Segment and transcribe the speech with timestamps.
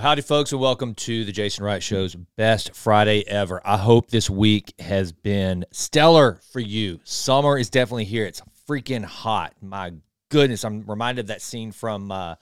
[0.00, 3.60] howdy, folks, and welcome to the Jason Wright Show's best Friday ever.
[3.66, 7.00] I hope this week has been stellar for you.
[7.04, 8.24] Summer is definitely here.
[8.24, 9.52] It's freaking hot.
[9.60, 9.92] My
[10.30, 12.36] goodness, I'm reminded of that scene from uh,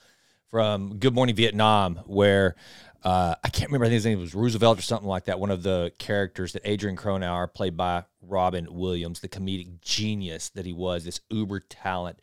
[0.47, 2.55] from Good Morning Vietnam where
[3.03, 3.87] uh, I can't remember.
[3.87, 5.41] I think his name was Roosevelt or something like that.
[5.41, 10.65] One of the characters that Adrian Cronauer, played by Robin Williams, the comedic genius that
[10.65, 12.21] he was, this uber talent,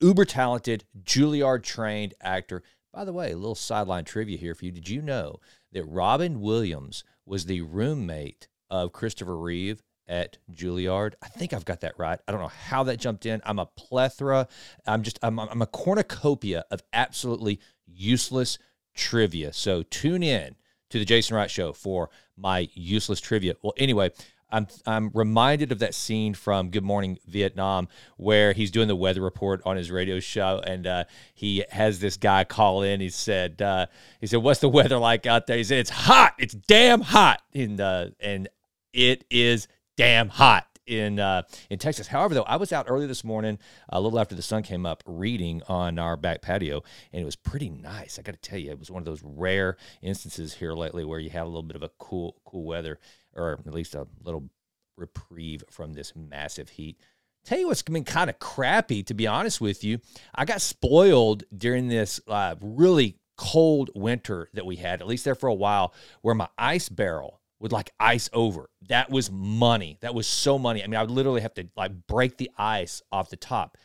[0.00, 4.72] uber talented, Juilliard trained actor by the way, a little sideline trivia here for you.
[4.72, 5.40] Did you know
[5.72, 11.14] that Robin Williams was the roommate of Christopher Reeve at Juilliard?
[11.20, 12.20] I think I've got that right.
[12.26, 13.42] I don't know how that jumped in.
[13.44, 14.46] I'm a plethora.
[14.86, 18.58] I'm just I'm I'm a cornucopia of absolutely useless
[18.94, 19.52] trivia.
[19.52, 20.54] So tune in
[20.90, 23.54] to the Jason Wright show for my useless trivia.
[23.62, 24.12] Well, anyway,
[24.54, 29.20] I'm I'm reminded of that scene from Good Morning Vietnam where he's doing the weather
[29.20, 33.00] report on his radio show, and uh, he has this guy call in.
[33.00, 33.86] He said uh,
[34.20, 36.34] he said, "What's the weather like out there?" He said, "It's hot.
[36.38, 38.48] It's damn hot." And uh, and
[38.92, 42.06] it is damn hot in uh, in Texas.
[42.06, 45.02] However, though, I was out early this morning, a little after the sun came up,
[45.04, 48.20] reading on our back patio, and it was pretty nice.
[48.20, 51.18] I got to tell you, it was one of those rare instances here lately where
[51.18, 53.00] you have a little bit of a cool cool weather
[53.36, 54.48] or at least a little
[54.96, 56.98] reprieve from this massive heat.
[57.44, 59.98] Tell you what's been kind of crappy, to be honest with you.
[60.34, 65.34] I got spoiled during this uh, really cold winter that we had, at least there
[65.34, 68.70] for a while, where my ice barrel would like ice over.
[68.88, 69.98] That was money.
[70.00, 70.82] That was so money.
[70.82, 73.76] I mean, I would literally have to like break the ice off the top.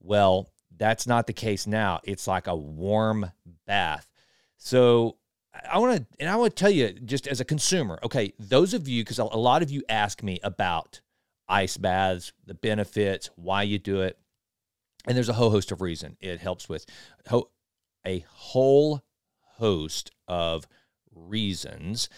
[0.00, 2.00] Well, that's not the case now.
[2.04, 3.30] It's like a warm
[3.66, 4.10] bath.
[4.58, 5.16] So
[5.70, 8.74] I want to, and I want to tell you just as a consumer, okay, those
[8.74, 11.00] of you, because a lot of you ask me about
[11.48, 14.18] ice baths, the benefits, why you do it.
[15.06, 16.84] And there's a whole host of reason it helps with
[18.04, 19.02] a whole
[19.56, 20.66] host of
[21.14, 22.08] reasons,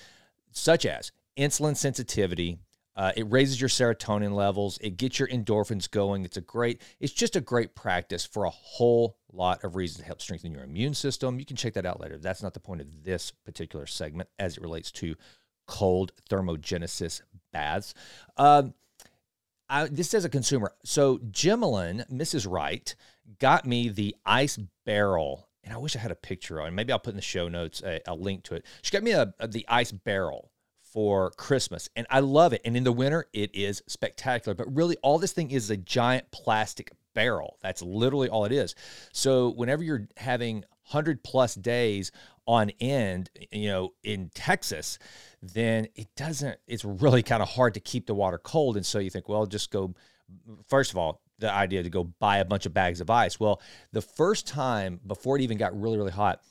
[0.50, 2.58] such as insulin sensitivity,
[2.98, 4.76] uh, it raises your serotonin levels.
[4.82, 6.24] It gets your endorphins going.
[6.24, 10.04] It's a great, it's just a great practice for a whole lot of reasons to
[10.04, 11.38] help strengthen your immune system.
[11.38, 12.18] You can check that out later.
[12.18, 15.14] That's not the point of this particular segment as it relates to
[15.68, 17.22] cold thermogenesis
[17.52, 17.94] baths.
[18.36, 18.74] Um,
[19.68, 20.72] I, this as a consumer.
[20.82, 22.50] So Jimelin, Mrs.
[22.50, 22.96] Wright,
[23.38, 26.68] got me the ice barrel, and I wish I had a picture on.
[26.68, 26.70] It.
[26.72, 28.66] Maybe I'll put in the show notes a, a link to it.
[28.82, 30.50] She got me a, a, the ice barrel
[30.92, 31.88] for Christmas.
[31.96, 32.62] And I love it.
[32.64, 34.54] And in the winter, it is spectacular.
[34.54, 37.58] But really, all this thing is a giant plastic barrel.
[37.62, 38.74] That's literally all it is.
[39.12, 42.12] So whenever you're having 100 plus days
[42.46, 44.98] on end, you know, in Texas,
[45.42, 48.76] then it doesn't, it's really kind of hard to keep the water cold.
[48.76, 49.94] And so you think, well, just go,
[50.68, 53.38] first of all, the idea to go buy a bunch of bags of ice.
[53.38, 53.60] Well,
[53.92, 56.42] the first time before it even got really, really hot,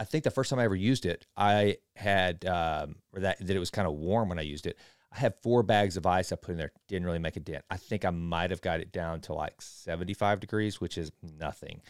[0.00, 3.54] I think the first time I ever used it, I had um, or that that
[3.54, 4.78] it was kind of warm when I used it.
[5.12, 6.72] I had four bags of ice I put in there.
[6.88, 7.64] Didn't really make a dent.
[7.70, 11.82] I think I might have got it down to like 75 degrees, which is nothing.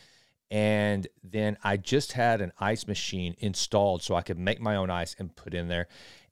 [0.51, 4.91] And then I just had an ice machine installed so I could make my own
[4.91, 5.87] ice and put in there.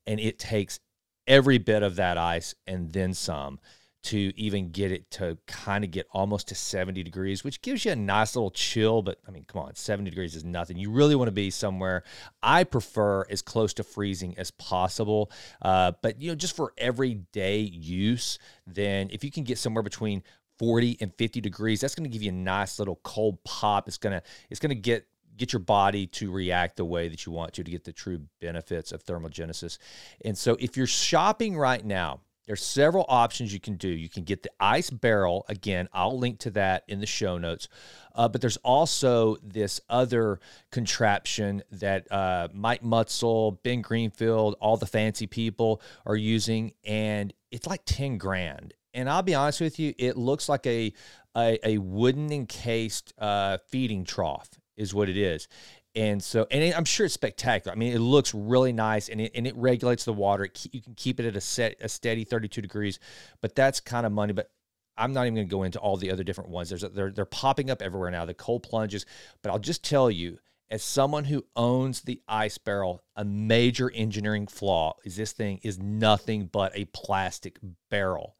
[0.04, 0.80] And it takes
[1.28, 3.60] every bit of that ice and then some
[4.04, 7.92] to even get it to kind of get almost to 70 degrees, which gives you
[7.92, 9.02] a nice little chill.
[9.02, 10.78] But I mean, come on, 70 degrees is nothing.
[10.78, 12.04] You really want to be somewhere.
[12.42, 15.30] I prefer as close to freezing as possible.
[15.60, 20.22] Uh, but, you know, just for everyday use, then if you can get somewhere between
[20.58, 23.88] 40 and 50 degrees, that's going to give you a nice little cold pop.
[23.88, 25.06] It's going to, it's going to get,
[25.36, 28.22] get your body to react the way that you want to to get the true
[28.40, 29.78] benefits of thermogenesis.
[30.24, 33.88] And so if you're shopping right now, there's several options you can do.
[33.88, 35.44] You can get the ice barrel.
[35.50, 37.68] Again, I'll link to that in the show notes.
[38.14, 40.40] Uh, but there's also this other
[40.72, 47.66] contraption that uh, Mike Mutzel, Ben Greenfield, all the fancy people are using, and it's
[47.66, 48.72] like 10 grand.
[48.94, 50.94] And I'll be honest with you, it looks like a
[51.36, 55.48] a, a wooden encased uh, feeding trough is what it is.
[55.94, 57.74] And so, and I'm sure it's spectacular.
[57.74, 60.44] I mean, it looks really nice, and it and it regulates the water.
[60.44, 63.00] It, you can keep it at a set a steady 32 degrees,
[63.40, 64.32] but that's kind of money.
[64.32, 64.50] But
[64.96, 66.68] I'm not even going to go into all the other different ones.
[66.68, 68.26] There's a, they're they're popping up everywhere now.
[68.26, 69.06] The cold plunges,
[69.42, 70.38] but I'll just tell you,
[70.70, 75.78] as someone who owns the ice barrel, a major engineering flaw is this thing is
[75.78, 77.58] nothing but a plastic
[77.90, 78.36] barrel.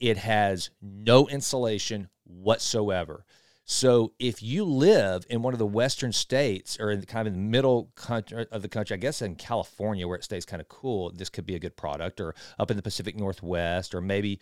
[0.00, 3.24] It has no insulation whatsoever.
[3.68, 7.34] So if you live in one of the western states or in the, kind of
[7.34, 10.60] in the middle country of the country, I guess in California where it stays kind
[10.60, 12.20] of cool, this could be a good product.
[12.20, 14.38] Or up in the Pacific Northwest, or maybe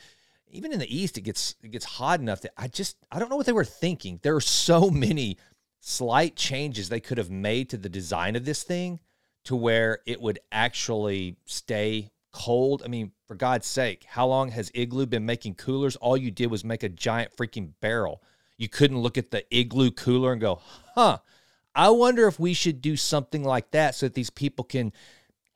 [0.50, 3.30] even in the East, it gets it gets hot enough that I just I don't
[3.30, 4.20] know what they were thinking.
[4.22, 5.38] There are so many
[5.80, 9.00] slight changes they could have made to the design of this thing
[9.44, 12.82] to where it would actually stay cold.
[12.84, 15.96] I mean, for God's sake, how long has Igloo been making coolers?
[15.96, 18.22] All you did was make a giant freaking barrel.
[18.56, 20.60] You couldn't look at the Igloo cooler and go,
[20.94, 21.18] huh,
[21.74, 24.92] I wonder if we should do something like that so that these people can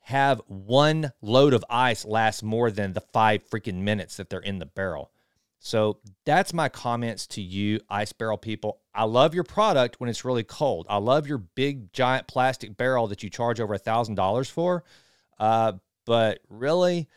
[0.01, 4.59] have one load of ice last more than the five freaking minutes that they're in
[4.59, 5.11] the barrel.
[5.59, 8.79] So that's my comments to you, ice barrel people.
[8.93, 10.87] I love your product when it's really cold.
[10.89, 14.83] I love your big giant plastic barrel that you charge over a thousand dollars for.
[15.37, 15.73] Uh,
[16.05, 17.07] but really,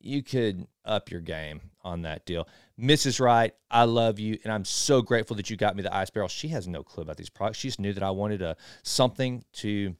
[0.00, 2.48] you could up your game on that deal.
[2.78, 3.20] Mrs.
[3.20, 6.28] Wright, I love you, and I'm so grateful that you got me the ice barrel.
[6.28, 7.58] She has no clue about these products.
[7.58, 9.94] She just knew that I wanted a something to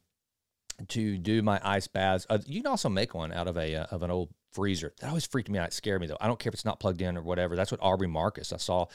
[0.87, 2.25] to do my ice baths.
[2.29, 4.93] Uh, you can also make one out of a uh, of an old freezer.
[4.99, 5.67] That always freaked me out.
[5.67, 6.17] It scared me though.
[6.19, 7.55] I don't care if it's not plugged in or whatever.
[7.55, 8.53] That's what Aubrey Marcus.
[8.53, 8.85] I saw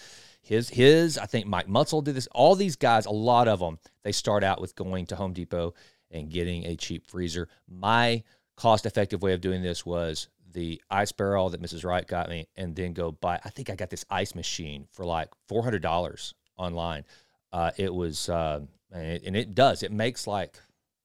[0.41, 1.19] his his.
[1.19, 2.29] I think Mike Mutzel did this.
[2.33, 5.75] All these guys, a lot of them, they start out with going to Home Depot
[6.11, 7.49] and getting a cheap freezer.
[7.69, 8.23] My
[8.57, 11.85] cost effective way of doing this was the ice barrel that Mrs.
[11.85, 13.39] Wright got me, and then go buy.
[13.45, 17.05] I think I got this ice machine for like four hundred dollars online.
[17.53, 18.61] Uh, it was, uh,
[18.91, 19.83] and, it, and it does.
[19.83, 20.57] It makes like,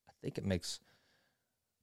[0.07, 0.79] I think it makes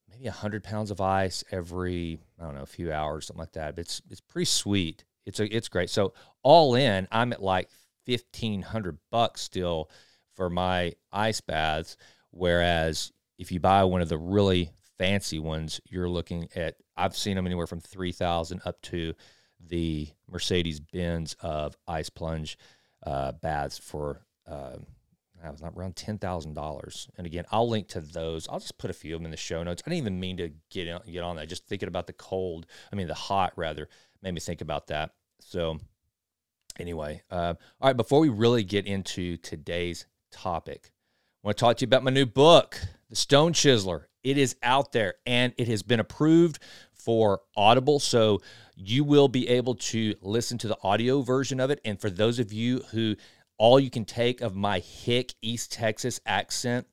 [0.09, 3.75] maybe hundred pounds of ice every I don't know a few hours, something like that.
[3.75, 5.05] But it's it's pretty sweet.
[5.27, 5.91] It's a it's great.
[5.91, 7.69] So all in, I'm at like
[8.07, 9.91] fifteen hundred bucks still
[10.35, 11.97] for my ice baths.
[12.31, 17.37] Whereas if you buy one of the really fancy ones, you're looking at I've seen
[17.37, 19.15] them anywhere from three thousand up to
[19.61, 22.59] the Mercedes Benz of ice plunge
[23.05, 24.77] uh, baths for uh,
[25.45, 27.09] I was not around ten thousand dollars.
[27.17, 28.49] And again, I'll link to those.
[28.49, 29.83] I'll just put a few of them in the show notes.
[29.87, 31.49] I didn't even mean to get in, get on that.
[31.49, 33.89] Just thinking about the cold, I mean the hot rather,
[34.23, 35.11] made me think about that.
[35.41, 35.79] So
[36.79, 37.97] anyway, uh, all right.
[37.97, 40.93] Before we really get into today's topic,
[41.45, 44.05] I want to talk to you about my new book, The Stone Chiseler.
[44.27, 46.59] It is out there and it has been approved
[46.93, 48.01] for Audible.
[48.01, 48.43] So
[48.75, 51.81] you will be able to listen to the audio version of it.
[51.85, 53.15] And for those of you who
[53.57, 56.89] all you can take of my hick East Texas accent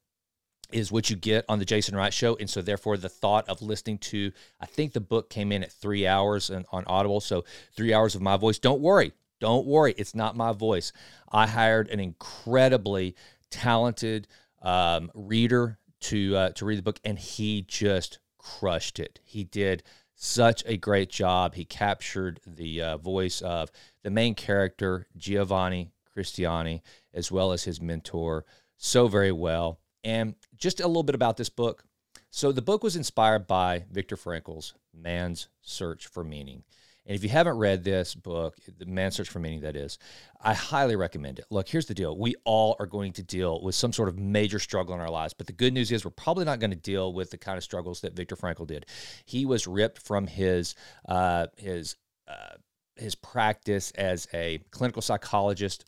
[0.72, 2.36] is what you get on the Jason Wright show.
[2.40, 4.32] And so therefore the thought of listening to,
[4.62, 7.20] I think the book came in at three hours on, on Audible.
[7.20, 7.46] So
[7.76, 8.60] three hours of my voice.
[8.60, 9.12] Don't worry.
[9.40, 9.96] Don't worry.
[9.98, 10.94] It's not my voice.
[11.32, 13.16] I hired an incredibly
[13.50, 14.28] talented
[14.62, 19.20] um, reader to uh, to read the book, and he just crushed it.
[19.24, 19.84] He did
[20.16, 21.56] such a great job.
[21.56, 23.72] He captured the uh, voice of
[24.04, 26.82] the main character, Giovanni Cristiani,
[27.14, 28.46] as well as his mentor,
[28.78, 29.80] so very well.
[30.04, 31.86] And just a little bit about this book.
[32.30, 36.64] So, the book was inspired by Viktor Frankl's Man's Search for Meaning.
[37.06, 39.98] And if you haven't read this book, The Man's Search for Meaning, that is,
[40.42, 41.46] I highly recommend it.
[41.50, 42.18] Look, here's the deal.
[42.18, 45.34] We all are going to deal with some sort of major struggle in our lives.
[45.34, 47.64] But the good news is we're probably not going to deal with the kind of
[47.64, 48.86] struggles that Viktor Frankl did.
[49.26, 50.76] He was ripped from his,
[51.08, 51.98] uh, his,
[52.28, 52.56] uh,
[52.96, 55.84] his practice as a clinical psychologist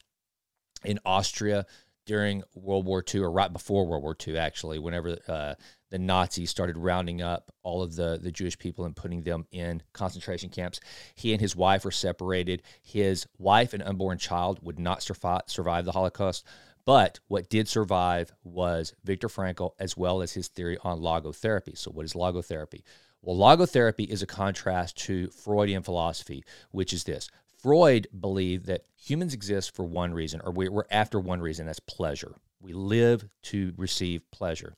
[0.84, 1.66] in Austria
[2.06, 5.56] during World War II, or right before World War II, actually, whenever uh,
[5.96, 9.82] the Nazis started rounding up all of the, the Jewish people and putting them in
[9.94, 10.82] concentration camps.
[11.16, 12.64] He and his wife were separated.
[12.82, 16.46] His wife and unborn child would not survive, survive the Holocaust.
[16.84, 21.78] But what did survive was Viktor Frankl, as well as his theory on logotherapy.
[21.78, 22.82] So, what is logotherapy?
[23.22, 29.34] Well, logotherapy is a contrast to Freudian philosophy, which is this Freud believed that humans
[29.34, 32.36] exist for one reason, or we're after one reason that's pleasure.
[32.60, 34.76] We live to receive pleasure.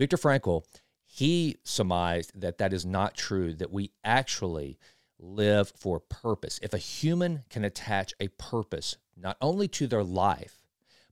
[0.00, 0.64] Viktor Frankl,
[1.04, 4.78] he surmised that that is not true, that we actually
[5.18, 6.58] live for purpose.
[6.62, 10.64] If a human can attach a purpose not only to their life,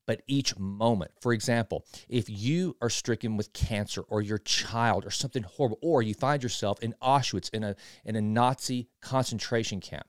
[0.06, 1.10] but each moment.
[1.20, 6.00] For example, if you are stricken with cancer or your child or something horrible, or
[6.00, 7.76] you find yourself in Auschwitz in a,
[8.06, 10.06] in a Nazi concentration camp,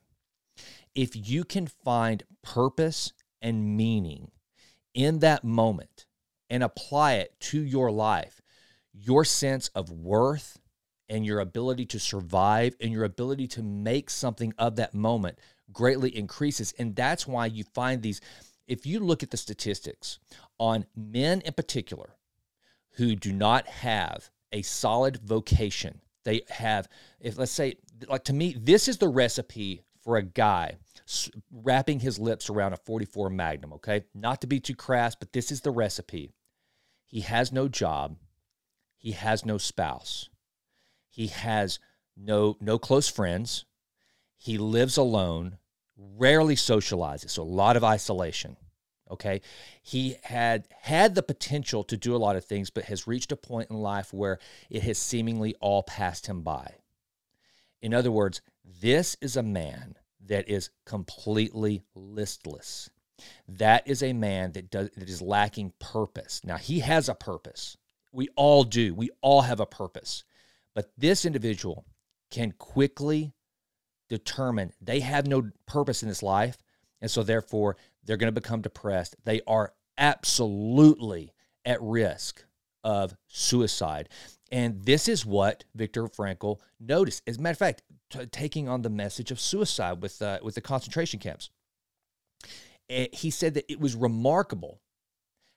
[0.96, 4.32] if you can find purpose and meaning
[4.94, 6.06] in that moment
[6.50, 8.42] and apply it to your life,
[8.94, 10.60] your sense of worth
[11.10, 15.40] and your ability to survive and your ability to make something of that moment
[15.72, 16.74] greatly increases.
[16.78, 18.22] And that's why you find these.
[18.68, 20.20] If you look at the statistics
[20.60, 22.16] on men in particular
[22.94, 26.88] who do not have a solid vocation, they have,
[27.20, 27.76] if let's say,
[28.08, 30.78] like to me, this is the recipe for a guy
[31.52, 34.04] wrapping his lips around a 44 Magnum, okay?
[34.14, 36.32] Not to be too crass, but this is the recipe.
[37.08, 38.18] He has no job.
[39.00, 40.30] He has no spouse.
[41.10, 41.80] He has
[42.16, 43.66] no no close friends.
[44.38, 45.58] He lives alone,
[45.98, 48.58] rarely socializes, so a lot of isolation.
[49.10, 49.42] Okay.
[49.82, 53.38] He had had the potential to do a lot of things, but has reached a
[53.38, 54.38] point in life where
[54.70, 56.76] it has seemingly all passed him by.
[57.82, 59.96] In other words, this is a man
[60.28, 62.90] that is completely listless.
[63.48, 66.42] That is a man that does that is lacking purpose.
[66.44, 67.78] Now he has a purpose.
[68.12, 68.94] We all do.
[68.94, 70.24] We all have a purpose.
[70.76, 71.86] But this individual
[72.32, 73.34] can quickly
[74.10, 76.58] determine they have no purpose in this life.
[77.02, 79.16] And so, therefore, they're going to become depressed.
[79.24, 81.34] They are absolutely
[81.66, 82.44] at risk
[82.84, 84.10] of suicide.
[84.52, 87.22] And this is what Viktor Frankl noticed.
[87.28, 90.56] As a matter of fact, t- taking on the message of suicide with, uh, with
[90.56, 91.50] the concentration camps,
[92.90, 94.82] eh, he said that it was remarkable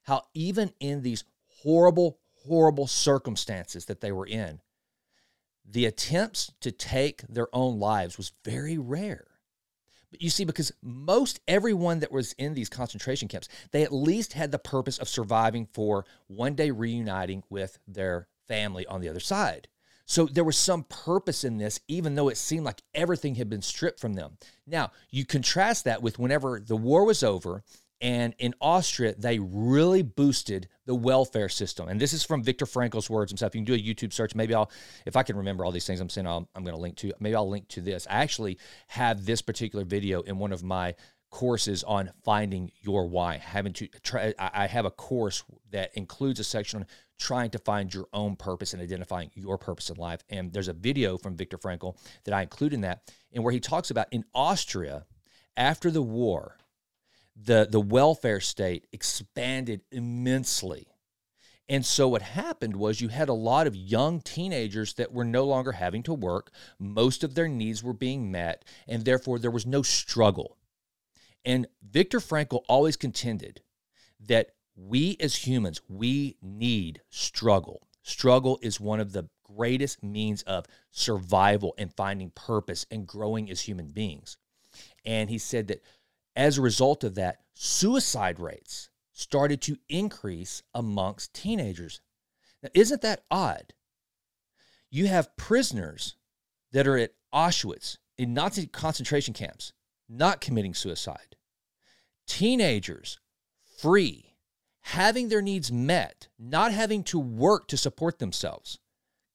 [0.03, 1.25] how, even in these
[1.63, 4.61] horrible, horrible circumstances that they were in,
[5.65, 9.27] the attempts to take their own lives was very rare.
[10.11, 14.35] But you see, because most everyone that was in these concentration camps, they at least
[14.35, 19.21] had the purpose of surviving for one day reuniting with their family on the other
[19.21, 19.69] side.
[20.05, 23.63] So there was some purpose in this, even though it seemed like everything had been
[23.63, 24.37] stripped from them.
[24.67, 27.63] Now, you contrast that with whenever the war was over
[28.03, 31.89] and in Austria, they really boosted the welfare system.
[31.89, 33.55] And this is from Viktor Frankl's words himself.
[33.55, 34.35] You can do a YouTube search.
[34.35, 34.73] Maybe I'll,
[35.07, 37.13] if I can remember all these things I'm saying, i am going to link to.
[37.21, 38.09] Maybe I'll link to this.
[38.11, 40.97] I actually have this particular video in one of my
[41.31, 43.37] courses on finding your why.
[43.37, 46.87] Having to try, I have a course that includes a section on
[47.21, 50.25] trying to find your own purpose and identifying your purpose in life.
[50.29, 53.61] And there's a video from Viktor Frankl that I include in that, and where he
[53.61, 55.07] talks about in Austria
[55.57, 56.57] after the war
[57.35, 60.89] the, the welfare state expanded immensely.
[61.69, 65.45] And so what happened was you had a lot of young teenagers that were no
[65.45, 66.51] longer having to work.
[66.79, 70.59] Most of their needs were being met, and therefore there was no struggle.
[71.45, 73.63] And Viktor Frankl always contended
[74.21, 77.89] that we as humans, we need struggle.
[78.03, 83.63] Struggle is one of the greatest means of survival and finding purpose and growing as
[83.63, 84.37] human beings.
[85.05, 85.83] And he said that
[86.37, 92.01] as a result of that, suicide rates started to increase amongst teenagers.
[92.63, 93.75] Now, isn't that odd?
[94.91, 96.17] You have prisoners
[96.73, 99.73] that are at Auschwitz in Nazi concentration camps
[100.09, 101.37] not committing suicide,
[102.27, 103.19] teenagers
[103.79, 104.35] free,
[104.81, 108.79] having their needs met, not having to work to support themselves,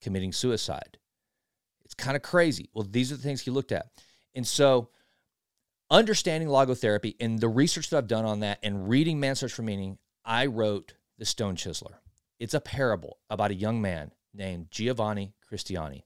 [0.00, 0.98] committing suicide.
[1.84, 2.68] It's kind of crazy.
[2.72, 3.86] Well, these are the things he looked at.
[4.34, 4.90] And so
[5.90, 9.62] understanding logotherapy and the research that I've done on that and reading Man's Search for
[9.62, 11.94] Meaning, I wrote The Stone Chiseler.
[12.38, 16.02] It's a parable about a young man named Giovanni Cristiani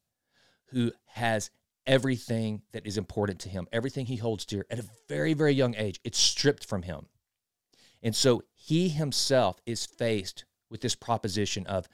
[0.66, 1.50] who has
[1.86, 5.74] everything that is important to him, everything he holds dear at a very, very young
[5.76, 6.00] age.
[6.04, 7.06] It's stripped from him.
[8.02, 11.88] And so he himself is faced with this proposition of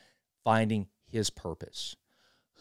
[0.44, 1.96] finding his purpose.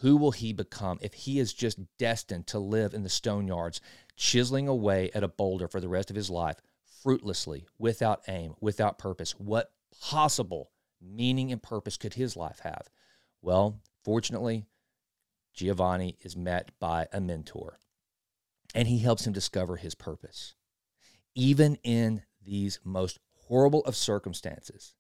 [0.02, 3.82] Who will he become if he is just destined to live in the stone yards,
[4.18, 6.58] chiseling away at a boulder for the rest of his life,
[7.02, 9.32] fruitlessly, without aim, without purpose?
[9.32, 9.72] What
[10.02, 10.72] possible
[11.02, 12.90] meaning and purpose could his life have?
[13.42, 14.66] Well, fortunately,
[15.54, 17.80] Giovanni is met by a mentor
[18.76, 20.56] and he helps him discover his purpose.
[21.36, 24.94] Even in these most horrible of circumstances,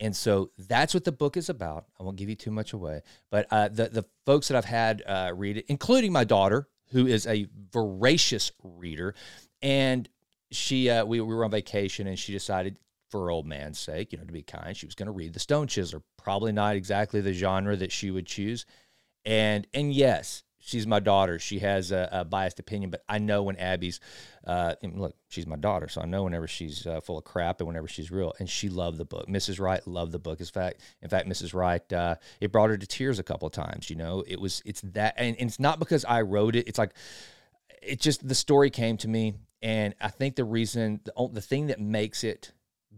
[0.00, 1.86] and so that's what the book is about.
[1.98, 5.02] I won't give you too much away, but uh, the the folks that I've had
[5.06, 9.14] uh, read it, including my daughter, who is a voracious reader,
[9.62, 10.08] and
[10.50, 12.78] she uh, we, we were on vacation, and she decided
[13.10, 15.40] for old man's sake, you know, to be kind, she was going to read The
[15.40, 16.02] Stone Chiseler.
[16.16, 18.66] Probably not exactly the genre that she would choose,
[19.24, 21.38] and and yes, she's my daughter.
[21.38, 23.98] She has a, a, biased opinion, but I know when Abby's,
[24.46, 27.66] uh, look, she's my daughter, so I know whenever she's uh, full of crap and
[27.66, 28.34] whenever she's real.
[28.38, 29.26] And she loved the book.
[29.26, 29.58] Mrs.
[29.58, 30.38] Wright loved the book.
[30.38, 31.54] In fact, in fact, Mrs.
[31.54, 33.90] Wright, uh, it brought her to tears a couple of times.
[33.90, 36.68] You know, it was it's that, and, and it's not because I wrote it.
[36.68, 36.92] It's like
[37.82, 41.68] it just the story came to me, and I think the reason the the thing
[41.68, 42.52] that makes it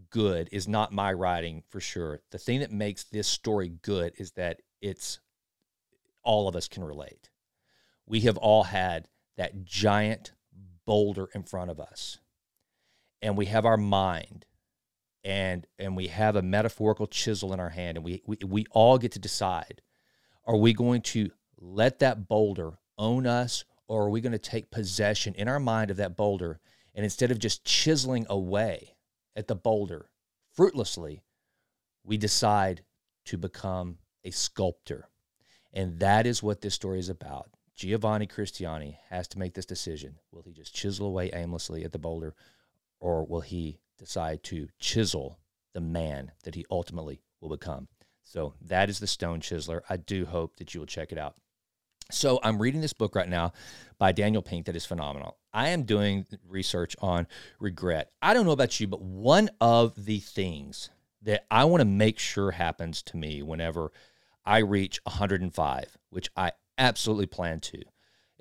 [0.09, 2.19] good is not my writing for sure.
[2.31, 5.19] The thing that makes this story good is that it's
[6.23, 7.29] all of us can relate
[8.05, 9.07] we have all had
[9.37, 10.33] that giant
[10.85, 12.19] boulder in front of us.
[13.21, 14.45] And we have our mind
[15.23, 18.97] and and we have a metaphorical chisel in our hand and we, we we all
[18.97, 19.81] get to decide
[20.45, 24.71] are we going to let that boulder own us or are we going to take
[24.71, 26.59] possession in our mind of that boulder
[26.93, 28.95] and instead of just chiseling away
[29.35, 30.09] at the boulder
[30.53, 31.21] fruitlessly
[32.03, 32.83] we decide
[33.25, 35.07] to become a sculptor
[35.71, 40.17] and that is what this story is about Giovanni Cristiani has to make this decision.
[40.31, 42.35] Will he just chisel away aimlessly at the boulder,
[42.99, 45.39] or will he decide to chisel
[45.73, 47.87] the man that he ultimately will become.
[48.23, 49.81] So that is the Stone Chiseler.
[49.89, 51.35] I do hope that you will check it out.
[52.11, 53.53] So I'm reading this book right now
[53.97, 55.37] by Daniel Pink that is phenomenal.
[55.53, 57.27] I am doing research on
[57.59, 58.11] regret.
[58.21, 60.89] I don't know about you, but one of the things
[61.21, 63.91] that I want to make sure happens to me whenever
[64.45, 67.81] I reach 105, which I absolutely plan to,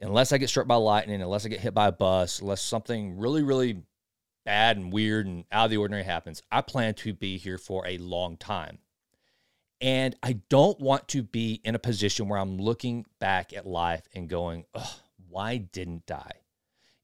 [0.01, 3.19] unless I get struck by lightning, unless I get hit by a bus, unless something
[3.19, 3.83] really, really
[4.45, 7.87] bad and weird and out of the ordinary happens, I plan to be here for
[7.87, 8.79] a long time.
[9.81, 14.07] And I don't want to be in a position where I'm looking back at life
[14.15, 14.65] and going,
[15.29, 16.31] why didn't I?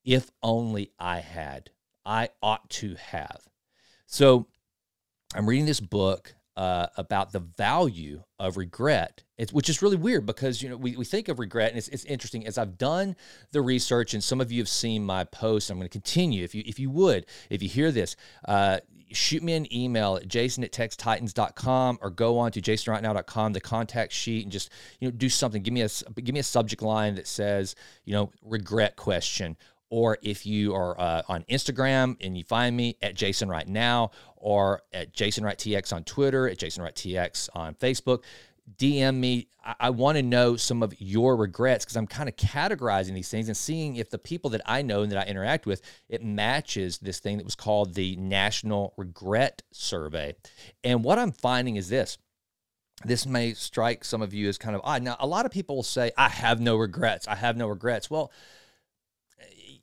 [0.05, 1.71] If only I had.
[2.07, 3.43] I ought to have.
[4.07, 4.47] So
[5.35, 10.27] I'm reading this book uh, about the value of regret, it's, which is really weird
[10.27, 13.15] because you know we, we think of regret, and it's, it's interesting as I've done
[13.53, 15.71] the research, and some of you have seen my posts.
[15.71, 16.43] I'm going to continue.
[16.43, 18.17] If you if you would, if you hear this,
[18.49, 18.81] uh,
[19.13, 24.13] shoot me an email at jason at texttitans.com or go on to jasonrightnow.com, the contact
[24.13, 25.63] sheet, and just you know do something.
[25.63, 25.89] Give me a
[26.21, 29.57] give me a subject line that says you know regret question
[29.91, 34.11] or if you are uh, on Instagram and you find me at Jason Right Now
[34.37, 38.25] or at Jason Right TX on Twitter, at Jason Right TX on Facebook,
[38.77, 39.49] DM me.
[39.65, 43.31] I, I want to know some of your regrets because I'm kind of categorizing these
[43.31, 46.23] things and seeing if the people that I know and that I interact with, it
[46.23, 50.35] matches this thing that was called the National Regret Survey.
[50.85, 52.19] And what I'm finding is this
[53.05, 55.03] this may strike some of you as kind of odd.
[55.03, 57.29] Now, a lot of people will say, I have no regrets.
[57.29, 58.11] I have no regrets.
[58.11, 58.33] Well,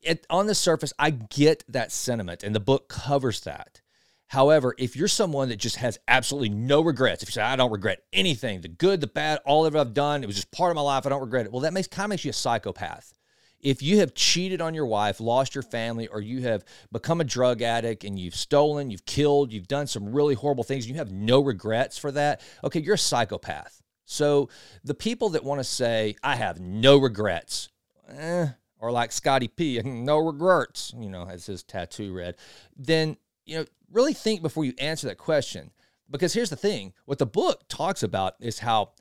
[0.05, 3.81] it, on the surface, I get that sentiment, and the book covers that.
[4.27, 7.71] However, if you're someone that just has absolutely no regrets, if you say, I don't
[7.71, 10.71] regret anything, the good, the bad, all of it I've done, it was just part
[10.71, 11.51] of my life, I don't regret it.
[11.51, 13.13] Well, that makes kind of makes you a psychopath.
[13.59, 17.23] If you have cheated on your wife, lost your family, or you have become a
[17.23, 20.99] drug addict and you've stolen, you've killed, you've done some really horrible things, and you
[20.99, 23.81] have no regrets for that, okay, you're a psychopath.
[24.05, 24.49] So
[24.83, 27.69] the people that want to say, I have no regrets,
[28.09, 28.47] eh,
[28.85, 32.35] or like Scotty P, no regrets, you know, as his tattoo read,
[32.77, 35.71] then, you know, really think before you answer that question.
[36.09, 38.91] Because here's the thing what the book talks about is how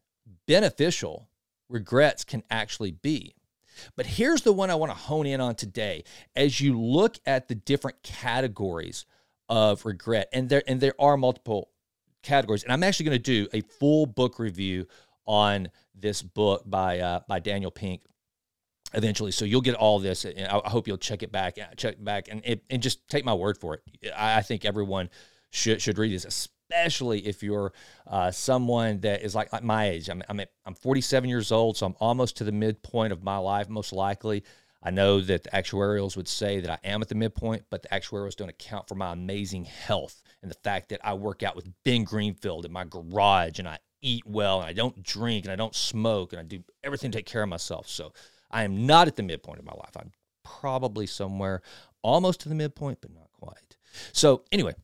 [0.46, 1.28] beneficial
[1.68, 3.34] regrets can actually be.
[3.94, 6.04] But here's the one I want to hone in on today.
[6.34, 9.04] As you look at the different categories
[9.48, 11.68] of regret, and there and there are multiple
[12.22, 14.86] categories, and I'm actually going to do a full book review
[15.26, 18.02] on this book by uh, by Daniel Pink
[18.94, 19.30] eventually.
[19.30, 20.24] So you'll get all this.
[20.24, 23.24] And I hope you'll check it back, uh, check back, and it, and just take
[23.24, 24.12] my word for it.
[24.16, 25.10] I, think everyone
[25.50, 27.72] should should read this, especially if you're
[28.06, 30.08] uh, someone that is like, like my age.
[30.08, 33.68] I'm I'm, I'm 47 years old, so I'm almost to the midpoint of my life,
[33.68, 34.44] most likely.
[34.86, 37.88] I know that the actuarials would say that I am at the midpoint, but the
[37.88, 41.66] actuarials don't account for my amazing health and the fact that I work out with
[41.84, 45.56] Ben Greenfield in my garage and I eat well and I don't drink and I
[45.56, 47.88] don't smoke and I do everything to take care of myself.
[47.88, 48.12] So
[48.54, 49.96] I am not at the midpoint of my life.
[49.96, 50.12] I'm
[50.42, 51.60] probably somewhere
[52.02, 53.76] almost to the midpoint, but not quite.
[54.12, 54.74] So, anyway,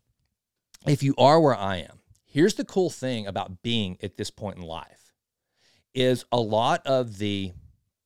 [0.86, 4.58] if you are where I am, here's the cool thing about being at this point
[4.58, 5.14] in life
[5.94, 7.52] is a lot of the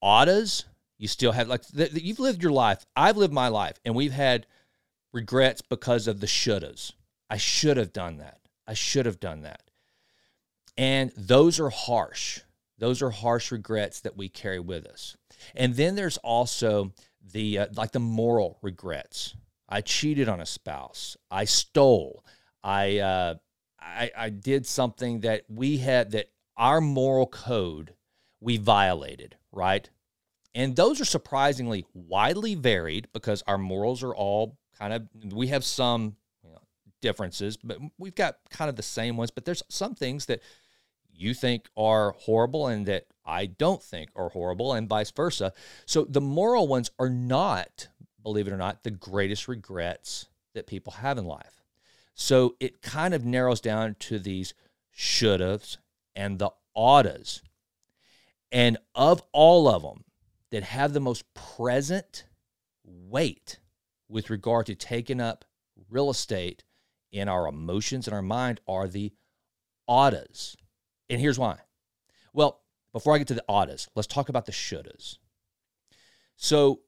[0.02, 0.64] oughtas
[0.98, 3.94] you still have like the, the, you've lived your life i've lived my life and
[3.94, 4.46] we've had
[5.14, 6.92] regrets because of the shouldas.
[7.30, 8.40] I should have done that.
[8.66, 9.62] I should have done that.
[10.76, 12.40] And those are harsh.
[12.78, 15.16] Those are harsh regrets that we carry with us
[15.54, 16.92] and then there's also
[17.32, 19.34] the uh, like the moral regrets.
[19.68, 21.16] I cheated on a spouse.
[21.30, 22.24] I stole.
[22.62, 23.34] I, uh,
[23.80, 27.94] I I did something that we had that our moral code
[28.40, 29.88] we violated, right?
[30.54, 35.64] And those are surprisingly widely varied because our morals are all kind of we have
[35.64, 36.60] some you know,
[37.02, 39.30] differences, but we've got kind of the same ones.
[39.30, 40.40] But there's some things that
[41.12, 45.52] you think are horrible and that I don't think are horrible, and vice versa.
[45.86, 47.88] So the moral ones are not,
[48.22, 51.62] believe it or not, the greatest regrets that people have in life.
[52.14, 54.54] So it kind of narrows down to these
[54.90, 55.78] should haves
[56.14, 57.40] and the oughtas.
[58.52, 60.04] And of all of them
[60.50, 62.24] that have the most present
[62.84, 63.58] weight
[64.08, 65.44] with regard to taking up
[65.90, 66.62] real estate
[67.10, 69.12] in our emotions and our mind are the
[69.88, 70.54] oughtas.
[71.10, 71.58] And here's why.
[72.32, 72.60] Well,
[72.94, 75.18] before I get to the oughtas, let's talk about the shouldas.
[76.36, 76.80] So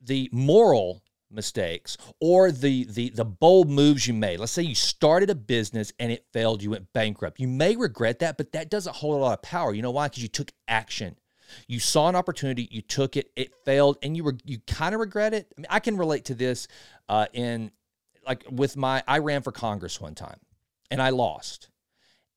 [0.00, 4.40] the moral mistakes or the the the bold moves you made.
[4.40, 7.38] Let's say you started a business and it failed, you went bankrupt.
[7.38, 9.72] You may regret that, but that doesn't hold a lot of power.
[9.72, 10.08] You know why?
[10.08, 11.16] Because you took action.
[11.68, 15.00] You saw an opportunity, you took it, it failed, and you were you kind of
[15.00, 15.52] regret it.
[15.56, 16.66] I mean, I can relate to this
[17.08, 17.70] uh, in
[18.26, 20.38] like with my, I ran for Congress one time
[20.90, 21.68] and I lost.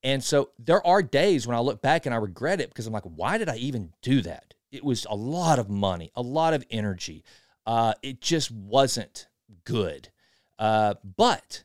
[0.02, 2.92] And so there are days when I look back and I regret it because I'm
[2.92, 4.54] like, why did I even do that?
[4.70, 7.24] It was a lot of money, a lot of energy.
[7.66, 9.28] Uh, it just wasn't
[9.64, 10.10] good.
[10.58, 11.64] Uh, but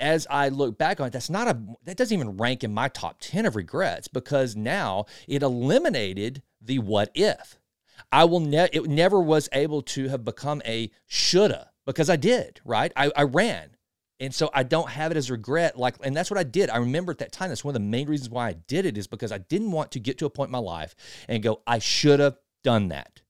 [0.00, 2.88] as I look back on it, that's not a that doesn't even rank in my
[2.88, 7.58] top 10 of regrets because now it eliminated the what if.
[8.12, 12.60] I will ne- it never was able to have become a shoulda because I did,
[12.64, 12.92] right?
[12.96, 13.70] I, I ran.
[14.20, 15.78] And so I don't have it as regret.
[15.78, 16.70] Like, and that's what I did.
[16.70, 18.98] I remember at that time, that's one of the main reasons why I did it
[18.98, 20.94] is because I didn't want to get to a point in my life
[21.28, 23.20] and go, I should have done that.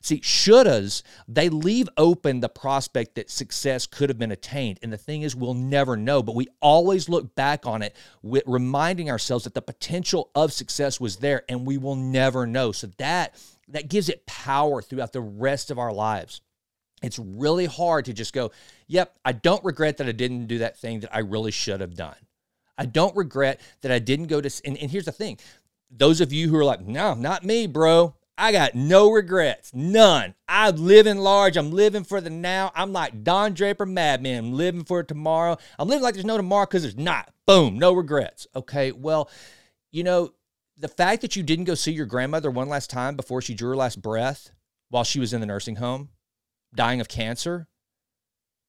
[0.00, 4.78] See, shouldas, they leave open the prospect that success could have been attained.
[4.82, 8.44] And the thing is, we'll never know, but we always look back on it with
[8.46, 12.72] reminding ourselves that the potential of success was there and we will never know.
[12.72, 13.34] So that
[13.68, 16.40] that gives it power throughout the rest of our lives.
[17.02, 18.50] It's really hard to just go,
[18.90, 21.94] yep, I don't regret that I didn't do that thing that I really should have
[21.94, 22.16] done.
[22.76, 25.38] I don't regret that I didn't go to, and, and here's the thing
[25.90, 28.14] those of you who are like, no, not me, bro.
[28.38, 30.34] I got no regrets, none.
[30.48, 31.58] I'm living large.
[31.58, 32.72] I'm living for the now.
[32.74, 34.44] I'm like Don Draper Mad Men.
[34.44, 35.58] I'm living for tomorrow.
[35.78, 37.34] I'm living like there's no tomorrow because there's not.
[37.46, 38.46] Boom, no regrets.
[38.56, 39.28] Okay, well,
[39.92, 40.30] you know,
[40.78, 43.70] the fact that you didn't go see your grandmother one last time before she drew
[43.70, 44.50] her last breath
[44.88, 46.08] while she was in the nursing home,
[46.74, 47.68] dying of cancer,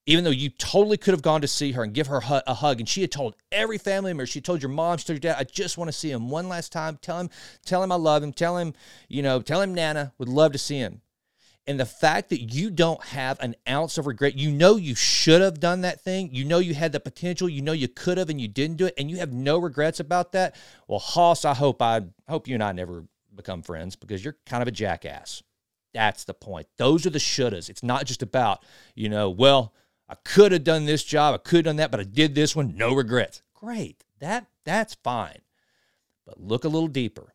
[0.05, 2.79] even though you totally could have gone to see her and give her a hug
[2.79, 5.39] and she had told every family member she told your mom she told your dad
[5.39, 6.97] i just want to see him one last time.
[7.01, 7.29] Tell him
[7.65, 8.33] tell him i love him.
[8.33, 8.73] Tell him
[9.07, 11.01] you know tell him nana would love to see him.
[11.67, 15.41] And the fact that you don't have an ounce of regret you know you should
[15.41, 16.29] have done that thing.
[16.33, 17.47] You know you had the potential.
[17.47, 19.99] You know you could have and you didn't do it and you have no regrets
[19.99, 20.55] about that.
[20.87, 24.61] Well hoss i hope i hope you and i never become friends because you're kind
[24.61, 25.43] of a jackass.
[25.93, 26.67] That's the point.
[26.77, 27.69] Those are the shouldas.
[27.69, 28.63] It's not just about
[28.95, 29.73] you know well
[30.12, 32.54] I could have done this job, I could have done that, but I did this
[32.54, 33.41] one, no regrets.
[33.54, 34.04] Great.
[34.19, 35.39] That that's fine.
[36.26, 37.34] But look a little deeper.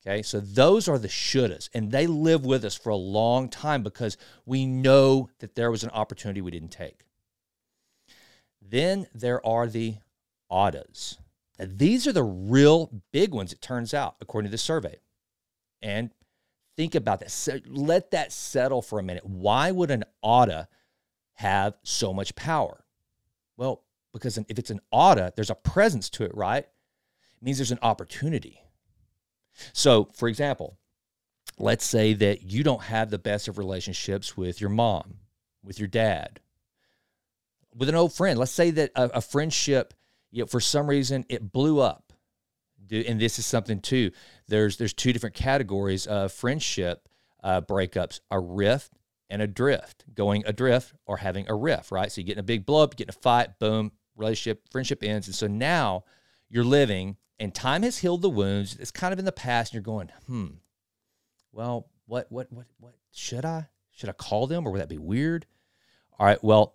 [0.00, 0.22] Okay?
[0.22, 4.16] So those are the shouldas and they live with us for a long time because
[4.46, 7.04] we know that there was an opportunity we didn't take.
[8.62, 9.96] Then there are the
[10.50, 11.18] oughtas.
[11.58, 14.96] Now, these are the real big ones, it turns out, according to the survey.
[15.82, 16.10] And
[16.76, 17.30] think about that.
[17.30, 19.26] So let that settle for a minute.
[19.26, 20.68] Why would an oughta
[21.40, 22.84] have so much power?
[23.56, 26.64] Well, because if it's an oughta, there's a presence to it, right?
[26.64, 28.60] It means there's an opportunity.
[29.72, 30.76] So, for example,
[31.58, 35.14] let's say that you don't have the best of relationships with your mom,
[35.64, 36.40] with your dad,
[37.74, 38.38] with an old friend.
[38.38, 39.94] Let's say that a, a friendship,
[40.30, 42.12] you know, for some reason, it blew up.
[42.90, 44.10] And this is something too.
[44.48, 47.08] There's there's two different categories of friendship
[47.42, 48.92] uh, breakups: a rift
[49.30, 52.10] and adrift, going adrift or having a rift, right?
[52.10, 54.68] So you get in a big blow up, you get in a fight, boom, relationship,
[54.70, 55.28] friendship ends.
[55.28, 56.04] And so now
[56.48, 58.76] you're living and time has healed the wounds.
[58.78, 60.46] It's kind of in the past and you're going, hmm,
[61.52, 63.68] well, what, what, what, what, should I?
[63.92, 65.46] Should I call them or would that be weird?
[66.18, 66.74] All right, well,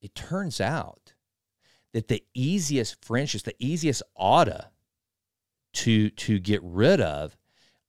[0.00, 1.14] it turns out
[1.92, 4.70] that the easiest friendships, the easiest oughta
[5.74, 7.36] to, to get rid of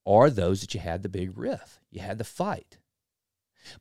[0.05, 2.77] are those that you had the big rift, you had the fight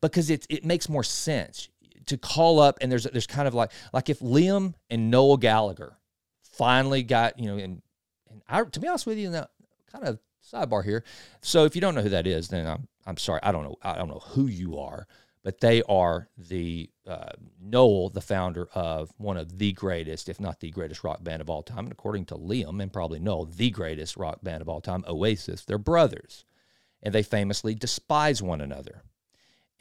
[0.01, 1.69] because it it makes more sense
[2.07, 5.97] to call up and there's there's kind of like like if Liam and Noel Gallagher
[6.43, 7.83] finally got you know and
[8.31, 9.49] and I to be honest with you now
[9.91, 10.19] kind of
[10.53, 11.05] sidebar here.
[11.41, 13.41] So if you don't know who that is then I'm I'm sorry.
[13.43, 15.07] I don't know I don't know who you are
[15.43, 20.61] but they are the uh, Noel, the founder of one of the greatest, if not
[20.61, 23.71] the greatest rock band of all time, and according to Liam and probably Noel, the
[23.71, 25.65] greatest rock band of all time, Oasis.
[25.65, 26.45] They're brothers,
[27.03, 29.03] and they famously despise one another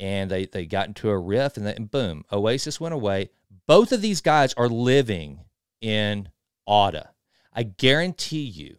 [0.01, 3.29] and they, they got into a rift and then boom, Oasis went away.
[3.67, 5.41] Both of these guys are living
[5.79, 6.29] in
[6.65, 7.11] oughta.
[7.53, 8.77] I guarantee you,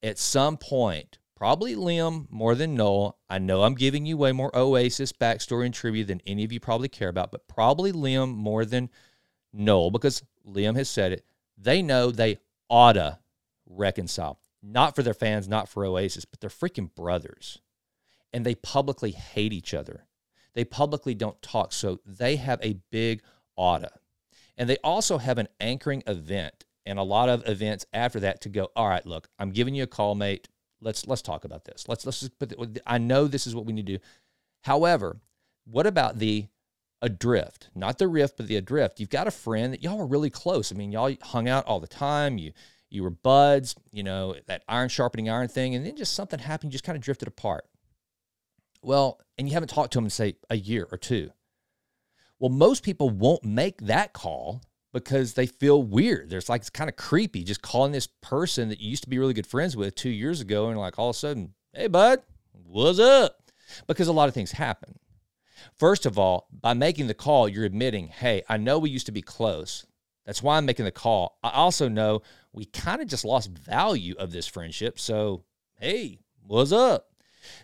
[0.00, 3.18] at some point, probably Liam more than Noel.
[3.28, 6.60] I know I'm giving you way more Oasis backstory and trivia than any of you
[6.60, 8.90] probably care about, but probably Liam more than
[9.52, 11.24] Noel because Liam has said it.
[11.58, 12.38] They know they
[12.70, 13.18] oughta
[13.66, 14.38] reconcile.
[14.62, 17.58] Not for their fans, not for Oasis, but they're freaking brothers.
[18.32, 20.06] And they publicly hate each other.
[20.54, 21.72] They publicly don't talk.
[21.72, 23.22] So they have a big
[23.56, 23.90] oughta.
[24.56, 28.48] And they also have an anchoring event and a lot of events after that to
[28.48, 30.48] go, all right, look, I'm giving you a call, mate.
[30.80, 31.84] Let's let's talk about this.
[31.88, 34.04] Let's let's just put the, I know this is what we need to do.
[34.62, 35.20] However,
[35.64, 36.48] what about the
[37.00, 37.70] adrift?
[37.74, 38.98] Not the rift, but the adrift.
[38.98, 40.72] You've got a friend that y'all were really close.
[40.72, 42.36] I mean, y'all hung out all the time.
[42.36, 42.52] You
[42.90, 46.72] you were buds, you know, that iron sharpening iron thing, and then just something happened,
[46.72, 47.64] you just kind of drifted apart.
[48.82, 51.30] Well, and you haven't talked to them in say a year or two.
[52.38, 56.28] Well, most people won't make that call because they feel weird.
[56.28, 59.18] There's like it's kind of creepy just calling this person that you used to be
[59.18, 62.22] really good friends with two years ago and like all of a sudden, hey bud,
[62.52, 63.38] what's up?
[63.86, 64.98] Because a lot of things happen.
[65.78, 69.12] First of all, by making the call, you're admitting, hey, I know we used to
[69.12, 69.86] be close.
[70.26, 71.38] That's why I'm making the call.
[71.42, 74.98] I also know we kind of just lost value of this friendship.
[74.98, 75.44] So,
[75.78, 77.08] hey, what's up?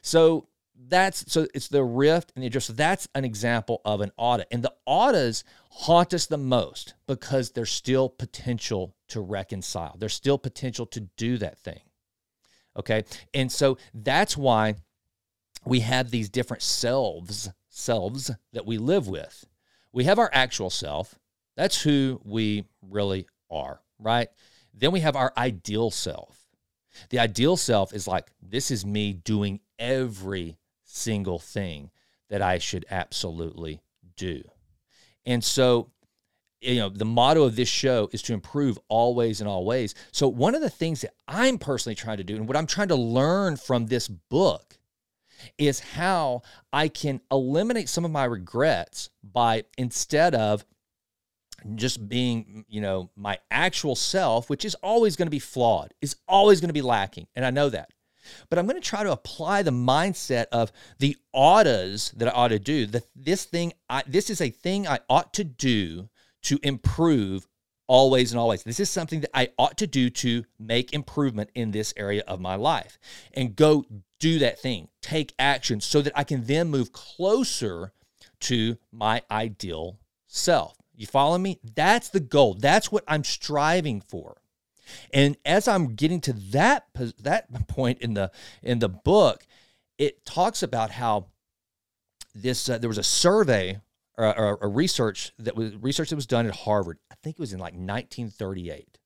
[0.02, 0.48] So
[0.86, 2.68] that's so it's the rift and the adrift.
[2.68, 4.46] So that's an example of an oughta.
[4.50, 9.96] And the oughtas haunt us the most because there's still potential to reconcile.
[9.98, 11.80] There's still potential to do that thing.
[12.76, 13.04] Okay.
[13.34, 14.76] And so that's why
[15.64, 19.46] we have these different selves, selves that we live with.
[19.92, 21.18] We have our actual self.
[21.56, 24.28] That's who we really are, right?
[24.72, 26.36] Then we have our ideal self.
[27.10, 30.56] The ideal self is like, this is me doing every
[30.88, 31.90] single thing
[32.30, 33.80] that I should absolutely
[34.16, 34.42] do.
[35.24, 35.90] And so,
[36.60, 39.94] you know, the motto of this show is to improve always and always.
[40.12, 42.88] So, one of the things that I'm personally trying to do and what I'm trying
[42.88, 44.78] to learn from this book
[45.56, 50.64] is how I can eliminate some of my regrets by instead of
[51.74, 56.16] just being, you know, my actual self, which is always going to be flawed, is
[56.26, 57.26] always going to be lacking.
[57.34, 57.90] And I know that.
[58.48, 62.48] But I'm going to try to apply the mindset of the oughtas that I ought
[62.48, 62.86] to do.
[62.86, 66.08] The, this thing, I, this is a thing I ought to do
[66.42, 67.46] to improve
[67.88, 68.62] always and always.
[68.62, 72.40] This is something that I ought to do to make improvement in this area of
[72.40, 72.98] my life
[73.32, 73.84] and go
[74.20, 77.92] do that thing, take action so that I can then move closer
[78.40, 80.76] to my ideal self.
[80.94, 81.58] You follow me?
[81.62, 82.54] That's the goal.
[82.54, 84.36] That's what I'm striving for.
[85.12, 86.86] And as I'm getting to that
[87.20, 88.30] that point in the
[88.62, 89.46] in the book,
[89.98, 91.26] it talks about how
[92.34, 93.80] this uh, there was a survey
[94.16, 96.98] or, or a research that was research that was done at Harvard.
[97.10, 98.97] I think it was in like 1938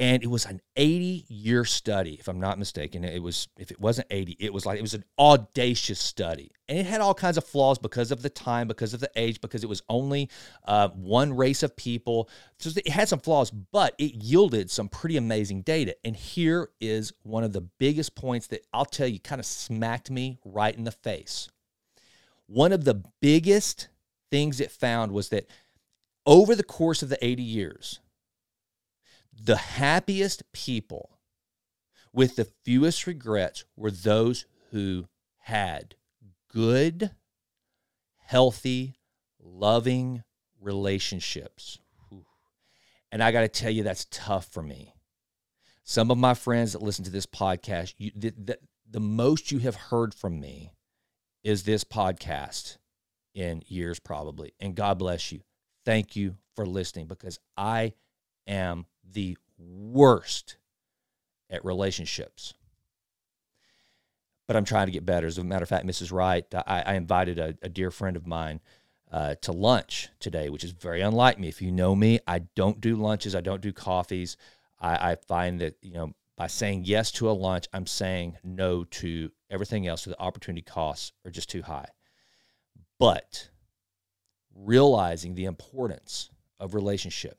[0.00, 3.04] and it was an 80 year study if i'm not mistaken.
[3.04, 6.50] It was if it wasn't 80 it was like it was an audacious study.
[6.68, 9.40] And it had all kinds of flaws because of the time because of the age
[9.40, 10.30] because it was only
[10.64, 12.30] uh, one race of people.
[12.58, 15.94] So it had some flaws but it yielded some pretty amazing data.
[16.04, 20.10] And here is one of the biggest points that i'll tell you kind of smacked
[20.10, 21.48] me right in the face.
[22.46, 23.88] One of the biggest
[24.30, 25.46] things it found was that
[26.24, 28.00] over the course of the 80 years
[29.42, 31.18] the happiest people
[32.12, 35.06] with the fewest regrets were those who
[35.38, 35.94] had
[36.52, 37.10] good,
[38.18, 38.96] healthy,
[39.38, 40.22] loving
[40.60, 41.78] relationships.
[43.12, 44.94] And I got to tell you, that's tough for me.
[45.82, 49.58] Some of my friends that listen to this podcast, you, the, the, the most you
[49.60, 50.72] have heard from me
[51.42, 52.76] is this podcast
[53.34, 54.52] in years, probably.
[54.60, 55.40] And God bless you.
[55.84, 57.94] Thank you for listening because I
[58.46, 60.56] am the worst
[61.48, 62.54] at relationships.
[64.46, 65.26] But I'm trying to get better.
[65.26, 66.12] As a matter of fact, Mrs.
[66.12, 68.60] Wright, I, I invited a, a, dear friend of mine
[69.12, 71.48] uh, to lunch today, which is very unlike me.
[71.48, 74.36] If you know me, I don't do lunches, I don't do coffees.
[74.80, 78.84] I, I find that, you know, by saying yes to a lunch, I'm saying no
[78.84, 80.02] to everything else.
[80.02, 81.88] So the opportunity costs are just too high.
[82.98, 83.50] But
[84.54, 87.38] realizing the importance of relationship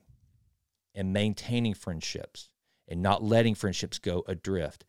[0.93, 2.49] and maintaining friendships
[2.88, 4.86] and not letting friendships go adrift,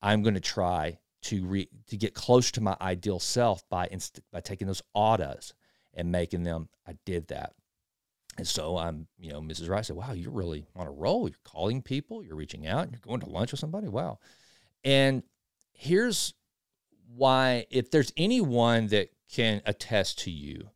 [0.00, 4.20] I'm going to try to re, to get close to my ideal self by inst-
[4.32, 5.52] by taking those oughtas
[5.94, 6.68] and making them.
[6.86, 7.54] I did that,
[8.36, 9.68] and so I'm, you know, Mrs.
[9.68, 11.28] Wright said, "Wow, you're really on a roll.
[11.28, 13.88] You're calling people, you're reaching out, you're going to lunch with somebody.
[13.88, 14.18] Wow."
[14.84, 15.22] And
[15.72, 16.34] here's
[17.14, 20.70] why: if there's anyone that can attest to you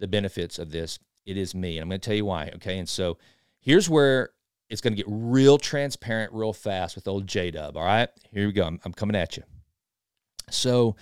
[0.00, 1.78] the benefits of this, it is me.
[1.78, 2.50] And I'm going to tell you why.
[2.56, 3.18] Okay, and so
[3.64, 4.28] Here's where
[4.68, 7.78] it's going to get real transparent real fast with old J Dub.
[7.78, 8.64] All right, here we go.
[8.64, 9.42] I'm, I'm coming at you.
[10.50, 10.96] So,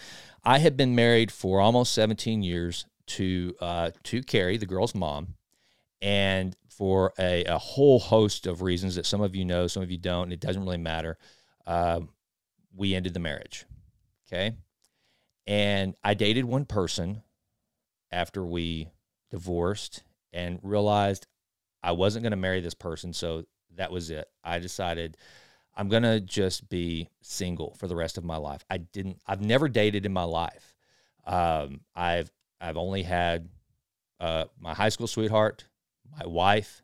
[0.45, 5.35] I had been married for almost 17 years to uh, to Carrie, the girl's mom,
[6.01, 9.91] and for a, a, whole host of reasons that some of you know, some of
[9.91, 11.19] you don't, and it doesn't really matter.
[11.67, 12.01] Uh,
[12.77, 13.65] we ended the marriage.
[14.29, 14.53] Okay,
[15.49, 17.23] and I dated one person
[18.13, 18.93] after we
[19.33, 21.27] divorced and realized
[21.83, 23.45] I wasn't going to marry this person, so
[23.77, 24.29] that was it.
[24.45, 25.17] I decided
[25.77, 28.65] I'm going to just be single for the rest of my life.
[28.71, 30.75] I didn't I've never dated in my life.
[31.27, 33.49] Um, I've I've only had
[34.21, 35.65] uh, my high school sweetheart,
[36.19, 36.83] my wife,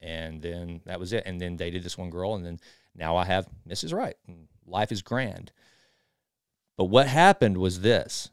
[0.00, 1.24] and then that was it.
[1.26, 2.60] And then dated this one girl, and then
[2.94, 3.92] now I have Mrs.
[3.92, 4.16] Wright.
[4.66, 5.52] Life is grand.
[6.76, 8.30] But what happened was this.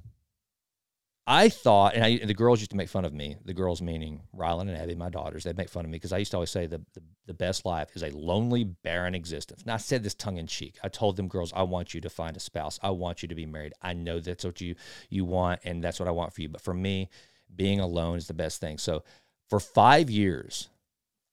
[1.26, 3.38] I thought, and, I, and the girls used to make fun of me.
[3.46, 5.46] The girls meaning Rylan and Abby, my daughters.
[5.46, 7.66] They'd make fun of me because I used to always say the, the the best
[7.66, 9.62] life is a lonely, barren existence.
[9.62, 10.78] And I said this tongue in cheek.
[10.84, 12.78] I told them girls, I want you to find a spouse.
[12.84, 13.74] I want you to be married.
[13.82, 14.76] I know that's what you
[15.10, 16.50] you want, and that's what I want for you.
[16.50, 17.10] But for me,
[17.56, 18.78] being alone is the best thing.
[18.78, 19.04] So
[19.50, 20.70] for five years,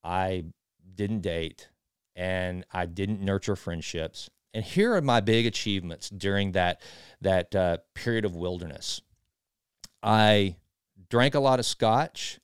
[0.05, 0.44] I
[0.94, 1.68] didn't date
[2.14, 4.29] and I didn't nurture friendships.
[4.53, 6.81] And here are my big achievements during that
[7.20, 9.00] that uh, period of wilderness.
[10.02, 10.56] I
[11.08, 12.40] drank a lot of scotch.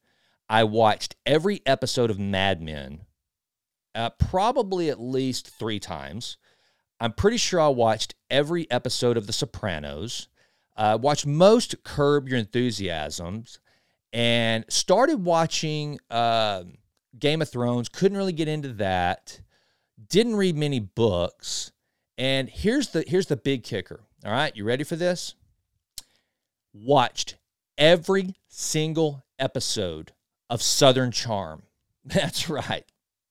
[0.48, 3.00] I watched every episode of Mad Men,
[3.94, 6.36] uh, probably at least three times.
[7.00, 10.28] I'm pretty sure I watched every episode of The Sopranos.
[10.76, 13.60] Uh, watched most Curb Your Enthusiasms,
[14.12, 16.64] and started watching uh,
[17.18, 17.88] Game of Thrones.
[17.88, 19.40] Couldn't really get into that.
[20.08, 21.72] Didn't read many books.
[22.18, 24.00] And here's the here's the big kicker.
[24.24, 25.34] All right, you ready for this?
[26.72, 27.36] Watched
[27.78, 30.12] every single episode
[30.48, 31.62] of Southern Charm.
[32.04, 32.84] That's right.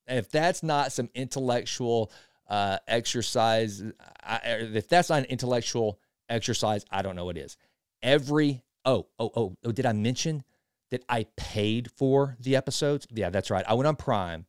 [0.07, 2.11] If that's not some intellectual
[2.47, 3.83] uh, exercise,
[4.23, 7.57] I, if that's not an intellectual exercise, I don't know what is.
[8.03, 10.43] Every oh oh oh oh, did I mention
[10.91, 13.07] that I paid for the episodes?
[13.09, 13.65] Yeah, that's right.
[13.67, 14.45] I went on Prime.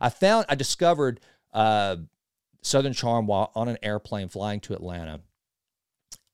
[0.00, 1.18] I found I discovered
[1.52, 1.96] uh,
[2.62, 5.20] Southern Charm while on an airplane flying to Atlanta,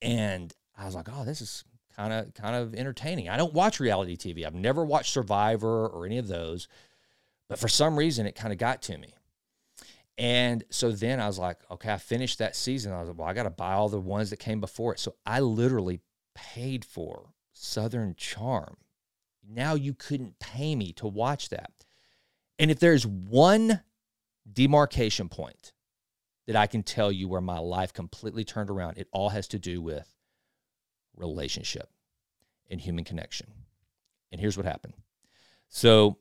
[0.02, 1.64] and I was like, oh, this is
[1.96, 3.29] kind of kind of entertaining.
[3.29, 4.46] I don't watch reality TV.
[4.46, 6.68] I've never watched Survivor or any of those,
[7.48, 9.14] but for some reason it kind of got to me.
[10.18, 12.92] And so then I was like, okay, I finished that season.
[12.92, 15.00] I was like, well, I got to buy all the ones that came before it.
[15.00, 16.00] So I literally
[16.35, 18.76] paid for Southern Charm.
[19.48, 21.72] Now you couldn't pay me to watch that.
[22.59, 23.81] And if there's one
[24.53, 25.72] demarcation point
[26.46, 29.59] that I can tell you where my life completely turned around, it all has to
[29.59, 30.12] do with
[31.20, 31.88] relationship
[32.70, 33.48] and human connection.
[34.33, 34.94] And here's what happened.
[35.68, 36.18] So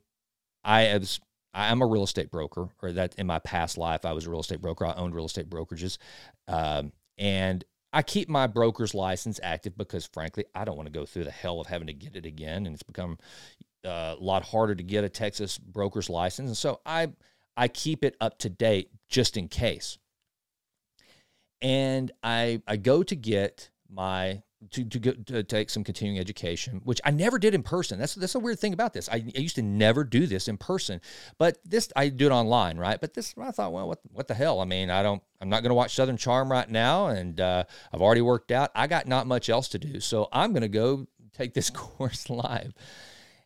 [0.63, 1.19] I was
[1.53, 4.29] I am a real estate broker, or that in my past life I was a
[4.29, 4.85] real estate broker.
[4.85, 5.97] I owned real estate brokerages,
[6.47, 11.05] um, and I keep my broker's license active because, frankly, I don't want to go
[11.05, 13.17] through the hell of having to get it again, and it's become
[13.83, 16.49] uh, a lot harder to get a Texas broker's license.
[16.49, 17.09] And so I
[17.57, 19.97] I keep it up to date just in case.
[21.62, 26.99] And I I go to get my to to, to take some continuing education, which
[27.03, 27.99] I never did in person.
[27.99, 29.07] That's that's a weird thing about this.
[29.09, 31.01] I, I, used to never do this in person,
[31.37, 32.99] but this I do it online, right?
[32.99, 34.59] But this I thought, well, what what the hell?
[34.59, 35.21] I mean, I don't.
[35.41, 38.71] I'm not going to watch Southern Charm right now, and uh, I've already worked out.
[38.75, 42.29] I got not much else to do, so I'm going to go take this course
[42.29, 42.73] live.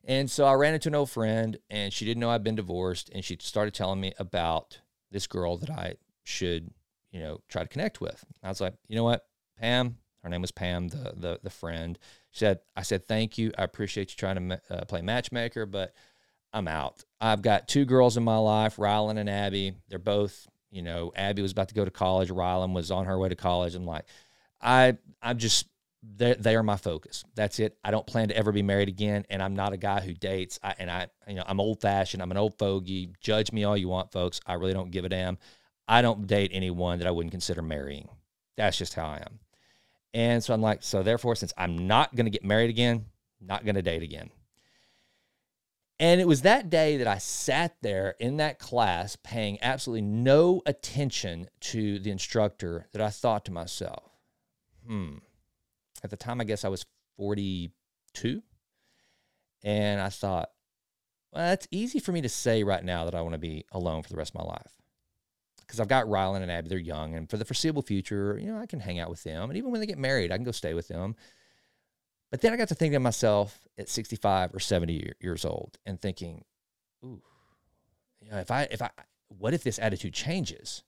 [0.06, 3.10] And so I ran into an old friend, and she didn't know I'd been divorced,
[3.14, 4.80] and she started telling me about
[5.12, 6.72] this girl that I should,
[7.12, 8.26] you know, try to connect with.
[8.44, 9.26] I was like, you know what,
[9.58, 12.00] Pam, her name was Pam, the the the friend.
[12.32, 13.52] She said, "I said thank you.
[13.58, 15.94] I appreciate you trying to uh, play matchmaker, but
[16.54, 17.04] I'm out.
[17.20, 19.74] I've got two girls in my life, Rylan and Abby.
[19.90, 22.30] They're both, you know, Abby was about to go to college.
[22.30, 23.76] Rylan was on her way to college.
[23.76, 24.06] I'm like,
[24.62, 25.68] I I'm just
[26.18, 27.24] they they are my focus.
[27.36, 27.78] That's it.
[27.84, 30.60] I don't plan to ever be married again, and I'm not a guy who dates.
[30.64, 32.22] I, and I, you know, I'm old fashioned.
[32.22, 33.10] I'm an old fogey.
[33.20, 34.40] Judge me all you want, folks.
[34.46, 35.38] I really don't give a damn.
[35.88, 38.10] I don't date anyone that I wouldn't consider marrying.
[38.58, 39.40] That's just how I am.
[40.14, 43.06] And so I'm like, so therefore, since I'm not going to get married again,
[43.42, 44.30] not going to date again.
[46.00, 50.62] And it was that day that I sat there in that class paying absolutely no
[50.66, 54.12] attention to the instructor that I thought to myself,
[54.86, 55.18] hmm.
[56.04, 58.44] At the time, I guess I was 42.
[59.64, 60.50] And I thought,
[61.32, 64.04] well, it's easy for me to say right now that I want to be alone
[64.04, 64.83] for the rest of my life
[65.66, 68.58] because I've got Rylan and Abby, they're young, and for the foreseeable future, you know,
[68.58, 70.52] I can hang out with them, and even when they get married, I can go
[70.52, 71.16] stay with them.
[72.32, 76.02] But then I got to thinking to myself at 65 or 70 years old, and
[76.02, 76.44] thinking,
[77.04, 77.22] ooh,
[78.22, 78.90] you know, if I if I
[79.28, 80.84] what if this attitude changes?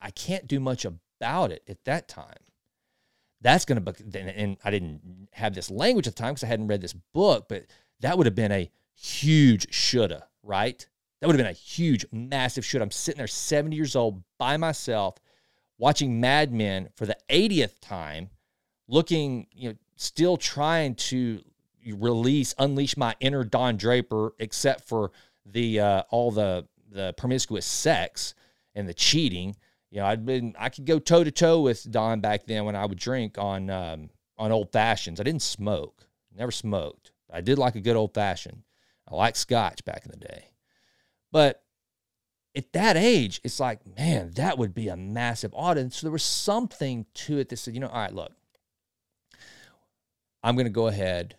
[0.00, 2.34] I can't do much about it at that time.
[3.40, 6.68] That's going to and I didn't have this language at the time because I hadn't
[6.68, 7.66] read this book, but
[8.00, 10.86] that would have been a huge shoulda, right?
[11.20, 12.82] That would have been a huge, massive shoot.
[12.82, 15.16] I'm sitting there 70 years old by myself
[15.78, 18.30] watching Mad Men for the 80th time,
[18.88, 21.42] looking, you know, still trying to
[21.86, 25.12] release, unleash my inner Don Draper, except for
[25.44, 28.34] the uh, all the the promiscuous sex
[28.74, 29.56] and the cheating.
[29.90, 32.76] You know, I'd been I could go toe to toe with Don back then when
[32.76, 35.20] I would drink on um, on old fashions.
[35.20, 36.06] I didn't smoke,
[36.36, 37.12] never smoked.
[37.32, 38.62] I did like a good old fashioned.
[39.08, 40.50] I liked scotch back in the day.
[41.32, 41.62] But
[42.56, 45.98] at that age, it's like, man, that would be a massive audience.
[45.98, 48.32] So there was something to it that said, you know, all right, look,
[50.42, 51.36] I'm going to go ahead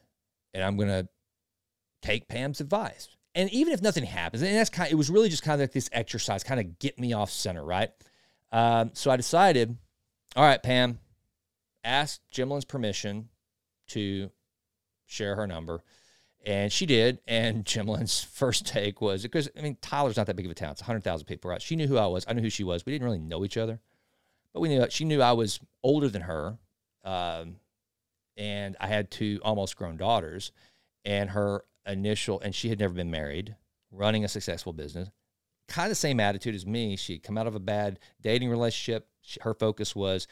[0.54, 1.08] and I'm going to
[2.02, 3.10] take Pam's advice.
[3.34, 5.62] And even if nothing happens, and that's kind of, it was really just kind of
[5.62, 7.90] like this exercise, kind of get me off center, right?
[8.52, 9.78] Um, so I decided,
[10.36, 11.00] all right, Pam,
[11.84, 13.30] ask Jimlin's permission
[13.90, 14.30] to
[15.06, 15.84] share her number.
[16.46, 17.20] And she did.
[17.28, 20.72] And Jimlin's first take was because, I mean, Tyler's not that big of a town.
[20.72, 21.62] It's 100,000 people, right?
[21.62, 22.26] She knew who I was.
[22.28, 22.86] I knew who she was.
[22.86, 23.80] We didn't really know each other,
[24.54, 26.58] but we knew she knew I was older than her.
[27.04, 27.58] Um,
[28.36, 30.52] and I had two almost grown daughters.
[31.06, 33.56] And her initial, and she had never been married,
[33.92, 35.10] running a successful business,
[35.68, 36.96] kind of same attitude as me.
[36.96, 39.08] She'd come out of a bad dating relationship.
[39.22, 40.28] She, her focus was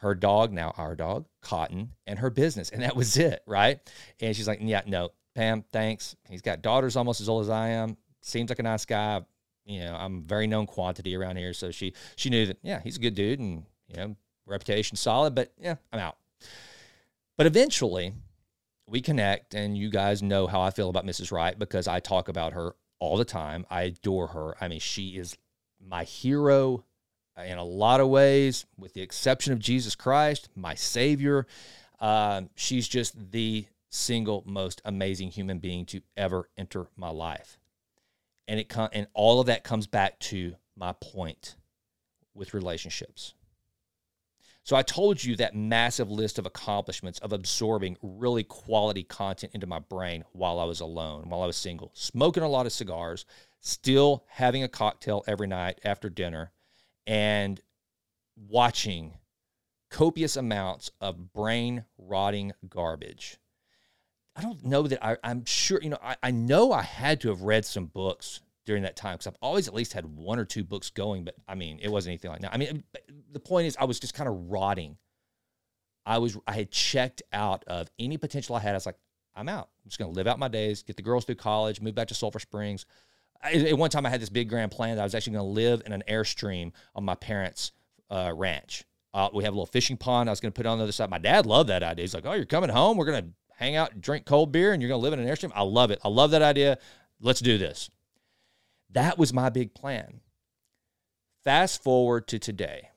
[0.00, 2.70] her dog, now our dog, Cotton, and her business.
[2.70, 3.80] And that was it, right?
[4.20, 6.16] And she's like, yeah, no, Pam, thanks.
[6.30, 7.98] He's got daughters almost as old as I am.
[8.22, 9.20] Seems like a nice guy.
[9.66, 11.52] You know, I'm very known quantity around here.
[11.52, 14.16] So she she knew that, yeah, he's a good dude and, you know,
[14.46, 16.16] reputation solid, but yeah, I'm out.
[17.36, 18.14] But eventually
[18.88, 21.30] we connect and you guys know how I feel about Mrs.
[21.30, 23.66] Wright because I talk about her all the time.
[23.68, 24.54] I adore her.
[24.58, 25.36] I mean, she is
[25.86, 26.84] my hero
[27.44, 31.46] in a lot of ways, with the exception of Jesus Christ, my Savior.
[32.00, 37.58] Um, she's just the single most amazing human being to ever enter my life,
[38.48, 41.56] and it com- and all of that comes back to my point
[42.34, 43.34] with relationships.
[44.66, 49.68] So I told you that massive list of accomplishments of absorbing really quality content into
[49.68, 53.24] my brain while I was alone, while I was single, smoking a lot of cigars,
[53.60, 56.50] still having a cocktail every night after dinner,
[57.06, 57.60] and
[58.36, 59.14] watching
[59.88, 63.38] copious amounts of brain rotting garbage.
[64.36, 67.28] I don't know that I, am sure, you know, I, I know I had to
[67.28, 70.44] have read some books during that time because I've always at least had one or
[70.44, 72.52] two books going, but I mean, it wasn't anything like that.
[72.52, 72.84] I mean,
[73.32, 74.98] the point is, I was just kind of rotting.
[76.04, 78.72] I was, I had checked out of any potential I had.
[78.72, 78.98] I was like,
[79.34, 79.70] I'm out.
[79.84, 82.08] I'm just going to live out my days, get the girls through college, move back
[82.08, 82.84] to Sulphur Springs.
[83.42, 85.46] I, at one time, I had this big grand plan that I was actually going
[85.46, 87.72] to live in an airstream on my parents'
[88.10, 88.84] uh, ranch.
[89.14, 90.28] Uh, we have a little fishing pond.
[90.28, 91.08] I was going to put it on the other side.
[91.08, 92.02] My dad loved that idea.
[92.02, 92.98] He's like, "Oh, you're coming home.
[92.98, 95.26] We're going to hang out, drink cold beer, and you're going to live in an
[95.26, 95.98] airstream." I love it.
[96.04, 96.78] I love that idea.
[97.20, 97.90] Let's do this.
[98.90, 100.20] That was my big plan.
[101.44, 102.90] Fast forward to today.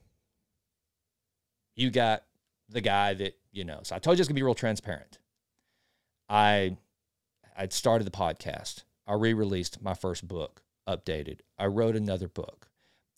[1.76, 2.24] You got
[2.70, 5.20] the guy that, you know, so I told you it's gonna be real transparent.
[6.30, 6.78] I
[7.58, 8.84] I'd started the podcast.
[9.06, 11.40] I re-released my first book, updated.
[11.58, 12.70] I wrote another book.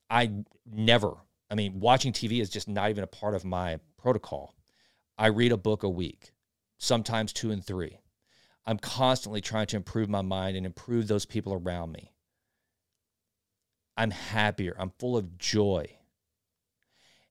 [0.10, 0.32] I
[0.66, 1.14] never,
[1.50, 4.56] I mean, watching TV is just not even a part of my protocol.
[5.18, 6.31] I read a book a week,
[6.82, 8.00] sometimes two and three.
[8.66, 12.12] I'm constantly trying to improve my mind and improve those people around me.
[13.96, 14.76] I'm happier.
[14.78, 15.98] I'm full of joy.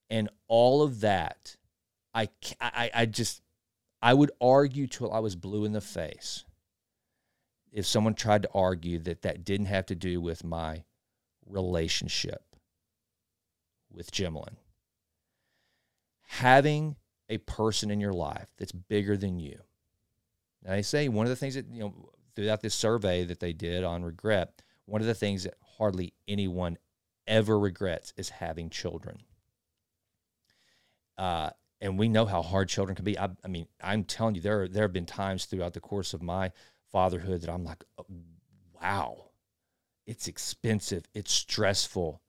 [0.08, 1.56] And all of that,
[2.14, 2.28] I,
[2.60, 3.42] I, I just,
[4.00, 6.44] I would argue till I was blue in the face
[7.72, 10.84] if someone tried to argue that that didn't have to do with my
[11.46, 12.42] relationship
[13.92, 14.56] with Jimlin.
[16.26, 16.96] Having
[17.30, 19.58] a person in your life that's bigger than you.
[20.62, 23.54] Now, they say one of the things that, you know, throughout this survey that they
[23.54, 26.76] did on regret, one of the things that hardly anyone
[27.26, 29.18] ever regrets is having children.
[31.16, 31.50] Uh,
[31.80, 33.18] and we know how hard children can be.
[33.18, 36.22] I, I, mean, I'm telling you, there there have been times throughout the course of
[36.22, 36.50] my
[36.90, 38.06] fatherhood that I'm like, oh,
[38.82, 39.30] wow,
[40.06, 42.20] it's expensive, it's stressful.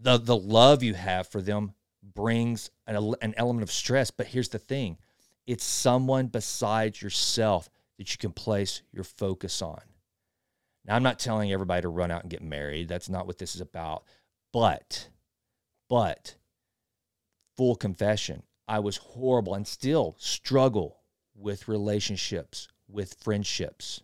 [0.00, 4.10] the The love you have for them brings an, an element of stress.
[4.10, 4.98] But here's the thing:
[5.46, 9.80] it's someone besides yourself that you can place your focus on.
[10.86, 12.88] Now, I'm not telling everybody to run out and get married.
[12.88, 14.04] That's not what this is about.
[14.52, 15.08] But,
[15.88, 16.36] but,
[17.56, 21.00] full confession, I was horrible and still struggle
[21.34, 24.02] with relationships, with friendships.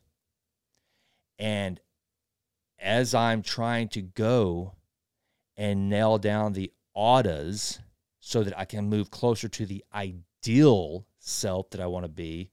[1.39, 1.81] And
[2.79, 4.75] as I'm trying to go
[5.57, 7.79] and nail down the oughtas
[8.27, 12.51] so that I can move closer to the ideal self that I want to be,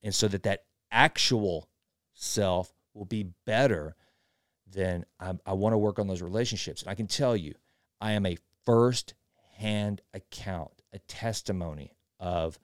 [0.00, 0.62] and so that that
[0.92, 1.68] actual
[2.14, 3.96] self will be better,
[4.70, 6.82] then I, I want to work on those relationships.
[6.82, 7.56] And I can tell you,
[8.00, 9.14] I am a first
[9.56, 12.56] hand account, a testimony of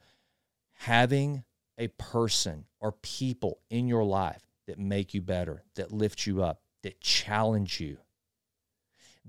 [0.75, 1.43] having
[1.77, 6.61] a person or people in your life that make you better, that lift you up,
[6.83, 7.97] that challenge you.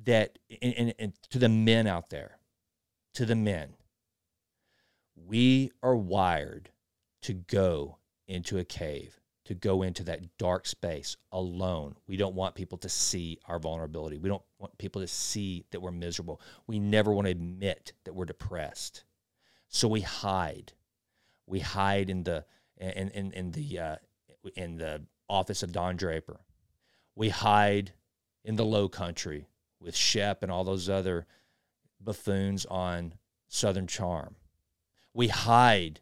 [0.04, 2.37] That, and, and, and to the men out there,
[3.18, 3.70] to the men,
[5.16, 6.70] we are wired
[7.22, 7.98] to go
[8.28, 11.96] into a cave to go into that dark space alone.
[12.06, 14.18] We don't want people to see our vulnerability.
[14.18, 16.40] We don't want people to see that we're miserable.
[16.68, 19.02] We never want to admit that we're depressed.
[19.68, 20.74] So we hide.
[21.44, 22.44] We hide in the
[22.76, 23.96] in in, in the uh,
[24.54, 26.38] in the office of Don Draper.
[27.16, 27.94] We hide
[28.44, 29.48] in the Low Country
[29.80, 31.26] with Shep and all those other
[32.00, 33.14] buffoons on
[33.48, 34.36] Southern Charm.
[35.14, 36.00] We hide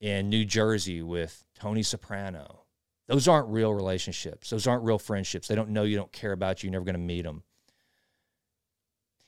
[0.00, 2.64] in New Jersey with Tony Soprano.
[3.08, 4.50] Those aren't real relationships.
[4.50, 5.48] Those aren't real friendships.
[5.48, 7.42] They don't know you, don't care about you, you're never going to meet them.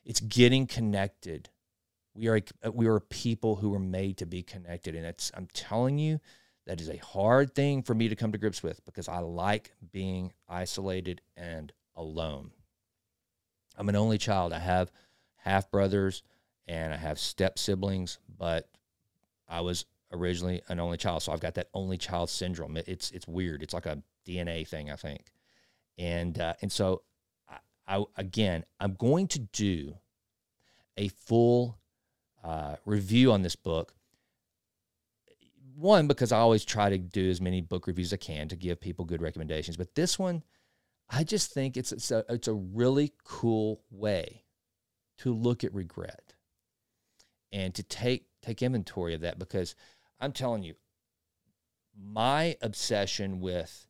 [0.04, 1.50] It's getting connected.
[2.14, 5.48] We are a, we are people who are made to be connected, and it's I'm
[5.52, 6.20] telling you,
[6.66, 9.72] that is a hard thing for me to come to grips with because I like
[9.92, 12.52] being isolated and alone.
[13.76, 14.52] I'm an only child.
[14.52, 14.92] I have
[15.44, 16.22] half brothers
[16.66, 18.68] and I have step siblings, but
[19.46, 22.78] I was originally an only child, so I've got that only child syndrome.
[22.78, 23.62] It's it's weird.
[23.62, 25.32] It's like a DNA thing, I think,
[25.98, 27.02] and uh, and so
[27.48, 27.58] I,
[27.98, 29.96] I again I'm going to do
[30.96, 31.78] a full
[32.42, 33.94] uh, review on this book.
[35.76, 38.56] One because I always try to do as many book reviews as I can to
[38.56, 40.42] give people good recommendations, but this one
[41.10, 44.43] I just think it's it's a, it's a really cool way
[45.18, 46.34] to look at regret
[47.52, 49.74] and to take take inventory of that because
[50.20, 50.74] I'm telling you
[51.96, 53.86] my obsession with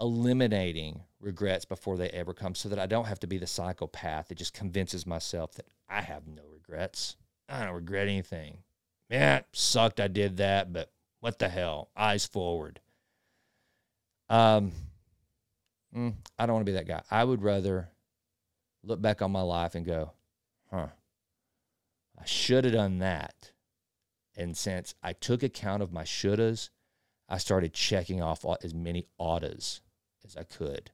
[0.00, 4.28] eliminating regrets before they ever come so that I don't have to be the psychopath
[4.28, 7.16] that just convinces myself that I have no regrets.
[7.48, 8.58] I don't regret anything.
[9.08, 10.90] Man, sucked I did that, but
[11.20, 11.90] what the hell?
[11.96, 12.80] Eyes forward.
[14.28, 14.72] Um
[15.94, 17.02] mm, I don't want to be that guy.
[17.10, 17.88] I would rather
[18.82, 20.12] look back on my life and go,
[20.72, 20.88] huh,
[22.18, 23.52] I should have done that.
[24.36, 26.70] And since I took account of my shouldas,
[27.28, 29.80] I started checking off as many oughtas
[30.24, 30.90] as I could.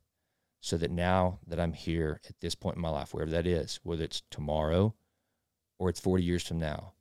[0.61, 3.79] So that now that I'm here at this point in my life, wherever that is,
[3.85, 4.95] whether it's tomorrow
[5.79, 6.95] or it's 40 years from now,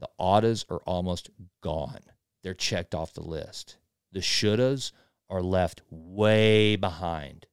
[0.00, 1.30] the oughtas are almost
[1.62, 2.00] gone.
[2.42, 3.76] They're checked off the list.
[4.12, 4.90] The shouldas
[5.30, 7.46] are left way behind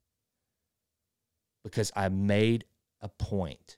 [1.64, 2.66] because I made
[3.04, 3.78] a point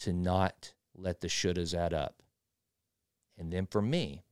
[0.00, 2.22] to not let the shouldas add up.
[3.38, 4.22] And then for me,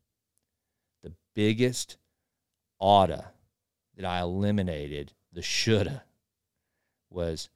[1.02, 1.96] the biggest
[2.78, 3.30] oughta
[3.96, 6.04] that I eliminated, the shoulda,
[7.08, 7.48] was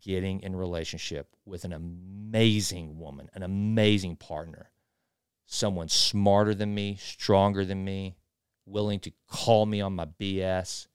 [0.00, 4.70] getting in relationship with an amazing woman, an amazing partner,
[5.46, 8.14] someone smarter than me, stronger than me,
[8.66, 10.86] willing to call me on my BS,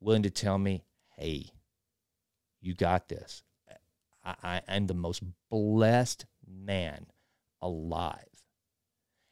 [0.00, 0.84] willing to tell me,
[1.18, 1.50] hey,
[2.62, 3.42] you got this.
[4.24, 7.06] I, I'm the most blessed man
[7.62, 8.24] alive.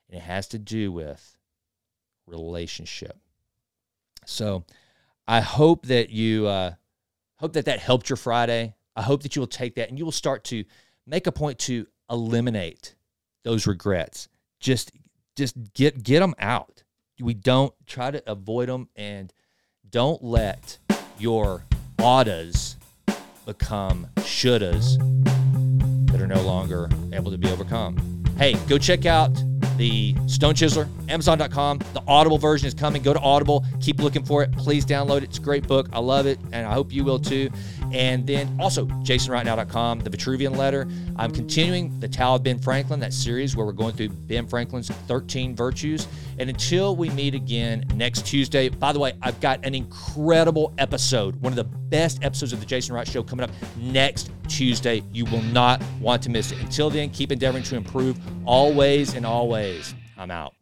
[0.09, 1.36] And it has to do with
[2.26, 3.16] relationship.
[4.24, 4.64] So
[5.26, 6.74] I hope that you uh,
[7.36, 8.74] hope that that helped your Friday.
[8.97, 10.64] I hope that you will take that and you will start to
[11.07, 12.95] make a point to eliminate
[13.45, 14.28] those regrets.
[14.61, 14.93] Just
[15.36, 16.82] just get get them out
[17.20, 19.32] we don't try to avoid them and
[19.89, 20.78] don't let
[21.18, 21.64] your
[21.99, 22.68] oughtas
[23.49, 24.99] become shouldas
[26.13, 27.97] that are no longer able to be overcome.
[28.37, 29.31] Hey, go check out
[29.79, 31.79] the Stone Chiseler, Amazon.com.
[31.95, 33.03] The Audible version is coming.
[33.03, 33.65] Go to Audible.
[33.81, 34.53] Keep looking for it.
[34.53, 35.25] Please download it.
[35.25, 35.89] It's a great book.
[35.95, 37.49] I love it, and I hope you will too.
[37.93, 40.86] And then also jasonwrightnow.com, the Vitruvian letter.
[41.16, 44.89] I'm continuing the Tao of Ben Franklin, that series where we're going through Ben Franklin's
[44.89, 46.07] 13 virtues.
[46.39, 51.36] And until we meet again next Tuesday, by the way, I've got an incredible episode,
[51.36, 55.03] one of the best episodes of the Jason Wright Show coming up next Tuesday.
[55.12, 56.59] You will not want to miss it.
[56.61, 59.95] Until then, keep endeavoring to improve always and always.
[60.16, 60.58] I'm out.